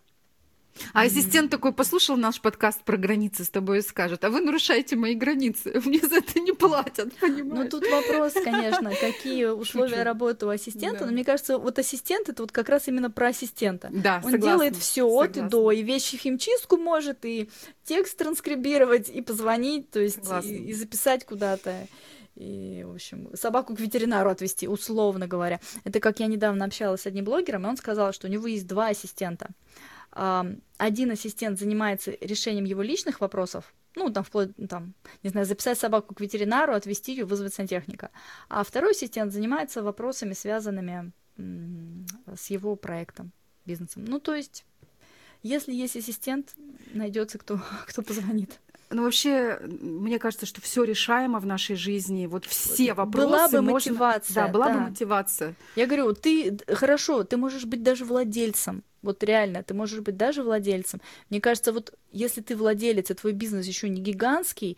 а 0.94 1.02
ассистент 1.02 1.52
такой 1.52 1.74
послушал 1.74 2.18
наш 2.18 2.42
подкаст 2.42 2.84
про 2.84 2.98
границы 2.98 3.44
с 3.44 3.50
тобой 3.50 3.80
и 3.80 3.82
скажет, 3.82 4.24
а 4.24 4.30
вы 4.30 4.42
нарушаете 4.42 4.96
мои 4.96 5.16
границы, 5.16 5.82
мне 5.86 6.00
за 6.00 6.18
это 6.18 6.40
не 6.40 6.52
платят, 6.52 7.14
понимаешь? 7.16 7.72
Ну 7.72 7.80
тут 7.80 7.90
вопрос, 7.90 8.34
конечно, 8.34 8.92
какие 9.00 9.46
условия 9.46 9.90
Шучу. 9.90 10.04
работы 10.04 10.46
у 10.46 10.50
ассистента, 10.50 11.00
да. 11.00 11.06
но 11.06 11.12
мне 11.12 11.24
кажется, 11.24 11.58
вот 11.58 11.80
ассистент 11.80 12.30
это 12.30 12.44
вот 12.44 12.52
как 12.52 12.70
раз 12.70 12.88
именно 12.88 13.10
про 13.12 13.28
ассистента. 13.28 13.90
Да, 13.92 14.22
Он 14.24 14.32
согласна, 14.32 14.40
делает 14.40 14.76
все 14.76 15.08
от 15.08 15.38
и 15.38 15.42
до, 15.42 15.72
и 15.72 15.82
вещи 15.84 16.18
химчистку 16.18 16.78
может, 16.78 17.26
и 17.26 17.50
текст 17.84 18.18
транскрибировать, 18.18 19.10
и 19.10 19.22
позвонить, 19.22 19.90
то 19.92 20.00
есть 20.00 20.20
и, 20.44 20.70
и 20.70 20.74
записать 20.74 21.26
куда-то 21.26 21.88
и, 22.38 22.84
в 22.88 22.94
общем, 22.94 23.30
собаку 23.34 23.76
к 23.76 23.80
ветеринару 23.80 24.30
отвезти, 24.30 24.68
условно 24.68 25.28
говоря. 25.28 25.60
Это 25.84 26.00
как 26.00 26.20
я 26.20 26.28
недавно 26.28 26.66
общалась 26.66 27.02
с 27.02 27.08
одним 27.08 27.26
блогером, 27.26 27.66
и 27.66 27.70
он 27.70 27.78
сказал, 27.78 28.14
что 28.14 28.28
у 28.28 28.30
него 28.30 28.48
есть 28.48 28.68
два 28.68 28.90
ассистента 28.90 29.50
один 30.12 31.12
ассистент 31.12 31.60
занимается 31.60 32.18
решением 32.22 32.66
его 32.66 32.82
личных 32.82 33.22
вопросов, 33.22 33.74
ну, 33.96 34.10
там, 34.12 34.24
вплоть, 34.24 34.52
там, 34.70 34.94
не 35.24 35.30
знаю, 35.30 35.46
записать 35.46 35.80
собаку 35.80 36.14
к 36.14 36.22
ветеринару, 36.22 36.74
отвезти 36.74 37.14
ее, 37.14 37.26
вызвать 37.26 37.54
сантехника. 37.54 38.12
А 38.48 38.64
второй 38.64 38.92
ассистент 38.92 39.34
занимается 39.34 39.82
вопросами, 39.82 40.34
связанными 40.34 41.12
с 41.38 42.50
его 42.50 42.76
проектом, 42.76 43.32
бизнесом. 43.66 44.06
Ну, 44.06 44.20
то 44.20 44.36
есть, 44.36 44.66
если 45.44 45.74
есть 45.74 45.96
ассистент, 45.96 46.54
найдется 46.94 47.38
кто, 47.38 47.60
кто 47.88 48.02
позвонит. 48.02 48.60
Ну, 48.90 49.04
вообще, 49.04 49.60
мне 49.62 50.18
кажется, 50.18 50.46
что 50.46 50.62
все 50.62 50.84
решаемо 50.84 51.40
в 51.40 51.46
нашей 51.46 51.76
жизни. 51.76 52.26
Вот 52.26 52.46
все 52.46 52.94
вопросы. 52.94 53.28
Была 53.28 53.50
бы 53.50 53.62
можно... 53.62 53.92
мотивация. 53.92 54.34
Да, 54.34 54.48
была 54.48 54.68
да. 54.68 54.74
бы 54.74 54.80
мотивация. 54.90 55.56
Я 55.76 55.88
говорю, 55.88 56.14
ты 56.14 56.58
хорошо, 56.70 57.24
ты 57.24 57.36
можешь 57.36 57.66
быть 57.66 57.84
даже 57.84 58.06
владельцем. 58.06 58.84
Вот 59.02 59.24
реально, 59.24 59.64
ты 59.64 59.74
можешь 59.74 60.00
быть 60.00 60.18
даже 60.18 60.44
владельцем. 60.44 61.02
Мне 61.30 61.40
кажется, 61.42 61.72
вот 61.72 61.94
если 62.12 62.42
ты 62.42 62.56
владелец, 62.56 63.12
и 63.12 63.14
твой 63.14 63.34
бизнес 63.34 63.66
еще 63.66 63.90
не 63.90 64.02
гигантский, 64.02 64.78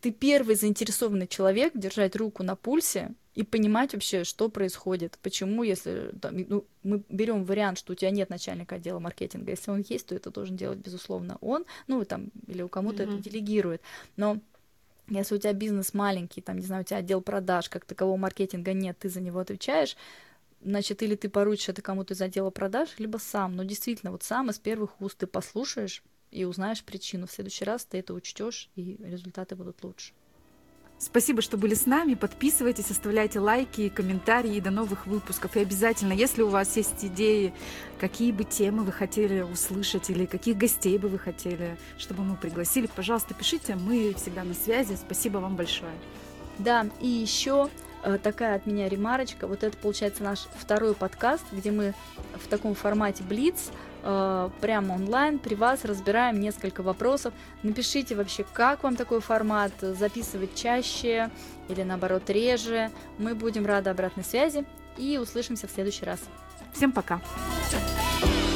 ты 0.00 0.10
первый 0.10 0.54
заинтересованный 0.54 1.26
человек 1.26 1.72
держать 1.74 2.16
руку 2.16 2.42
на 2.42 2.56
пульсе 2.56 3.12
и 3.34 3.42
понимать 3.42 3.92
вообще, 3.92 4.24
что 4.24 4.48
происходит, 4.48 5.18
почему, 5.22 5.62
если 5.62 6.10
там, 6.20 6.36
ну, 6.48 6.64
мы 6.82 7.02
берем 7.08 7.44
вариант, 7.44 7.78
что 7.78 7.92
у 7.92 7.96
тебя 7.96 8.10
нет 8.10 8.30
начальника 8.30 8.76
отдела 8.76 8.98
маркетинга, 8.98 9.50
если 9.50 9.70
он 9.70 9.84
есть, 9.88 10.06
то 10.06 10.14
это 10.14 10.30
должен 10.30 10.56
делать, 10.56 10.78
безусловно, 10.78 11.38
он, 11.40 11.64
ну, 11.86 12.04
там, 12.04 12.30
или 12.46 12.62
у 12.62 12.68
кому-то 12.68 13.02
mm-hmm. 13.02 13.18
это 13.18 13.30
делегирует, 13.30 13.82
но 14.16 14.38
если 15.08 15.34
у 15.34 15.38
тебя 15.38 15.52
бизнес 15.52 15.92
маленький, 15.92 16.40
там, 16.40 16.58
не 16.58 16.66
знаю, 16.66 16.82
у 16.82 16.84
тебя 16.84 16.98
отдел 16.98 17.20
продаж, 17.20 17.68
как 17.68 17.84
такового 17.84 18.16
маркетинга 18.16 18.72
нет, 18.72 18.96
ты 18.98 19.08
за 19.08 19.20
него 19.20 19.40
отвечаешь, 19.40 19.96
значит, 20.62 21.02
или 21.02 21.14
ты 21.14 21.28
поручишь 21.28 21.68
это 21.68 21.82
кому-то 21.82 22.14
из 22.14 22.20
отдела 22.20 22.50
продаж, 22.50 22.90
либо 22.98 23.18
сам, 23.18 23.56
но 23.56 23.64
действительно, 23.64 24.12
вот 24.12 24.22
сам 24.22 24.50
из 24.50 24.58
первых 24.58 25.00
уст 25.00 25.18
ты 25.18 25.26
послушаешь 25.26 26.02
и 26.30 26.44
узнаешь 26.44 26.84
причину. 26.84 27.26
В 27.26 27.32
следующий 27.32 27.64
раз 27.64 27.84
ты 27.84 27.98
это 27.98 28.14
учтешь, 28.14 28.70
и 28.76 28.96
результаты 29.00 29.56
будут 29.56 29.82
лучше. 29.82 30.12
Спасибо, 31.02 31.40
что 31.40 31.56
были 31.56 31.72
с 31.72 31.86
нами. 31.86 32.12
Подписывайтесь, 32.12 32.90
оставляйте 32.90 33.40
лайки, 33.40 33.88
комментарии 33.88 34.56
и 34.56 34.60
до 34.60 34.70
новых 34.70 35.06
выпусков. 35.06 35.56
И 35.56 35.60
обязательно, 35.60 36.12
если 36.12 36.42
у 36.42 36.48
вас 36.48 36.76
есть 36.76 37.02
идеи, 37.02 37.54
какие 37.98 38.32
бы 38.32 38.44
темы 38.44 38.84
вы 38.84 38.92
хотели 38.92 39.40
услышать 39.40 40.10
или 40.10 40.26
каких 40.26 40.58
гостей 40.58 40.98
бы 40.98 41.08
вы 41.08 41.18
хотели, 41.18 41.78
чтобы 41.96 42.22
мы 42.22 42.36
пригласили, 42.36 42.86
пожалуйста, 42.86 43.32
пишите. 43.32 43.76
Мы 43.76 44.12
всегда 44.12 44.44
на 44.44 44.52
связи. 44.52 44.94
Спасибо 44.94 45.38
вам 45.38 45.56
большое. 45.56 45.94
Да, 46.58 46.86
и 47.00 47.08
еще 47.08 47.70
такая 48.22 48.56
от 48.56 48.66
меня 48.66 48.88
ремарочка. 48.88 49.46
Вот 49.46 49.62
это 49.62 49.76
получается 49.76 50.22
наш 50.22 50.40
второй 50.58 50.94
подкаст, 50.94 51.44
где 51.52 51.70
мы 51.70 51.94
в 52.34 52.48
таком 52.48 52.74
формате 52.74 53.22
Блиц 53.22 53.70
э, 54.02 54.50
прямо 54.60 54.94
онлайн 54.94 55.38
при 55.38 55.54
вас 55.54 55.84
разбираем 55.84 56.40
несколько 56.40 56.82
вопросов. 56.82 57.34
Напишите 57.62 58.14
вообще, 58.14 58.44
как 58.52 58.82
вам 58.82 58.96
такой 58.96 59.20
формат, 59.20 59.72
записывать 59.80 60.54
чаще 60.54 61.30
или 61.68 61.82
наоборот 61.82 62.28
реже. 62.28 62.90
Мы 63.18 63.34
будем 63.34 63.66
рады 63.66 63.90
обратной 63.90 64.24
связи 64.24 64.64
и 64.96 65.18
услышимся 65.18 65.66
в 65.66 65.70
следующий 65.70 66.04
раз. 66.04 66.20
Всем 66.72 66.92
пока. 66.92 67.20
Thank 68.22 68.49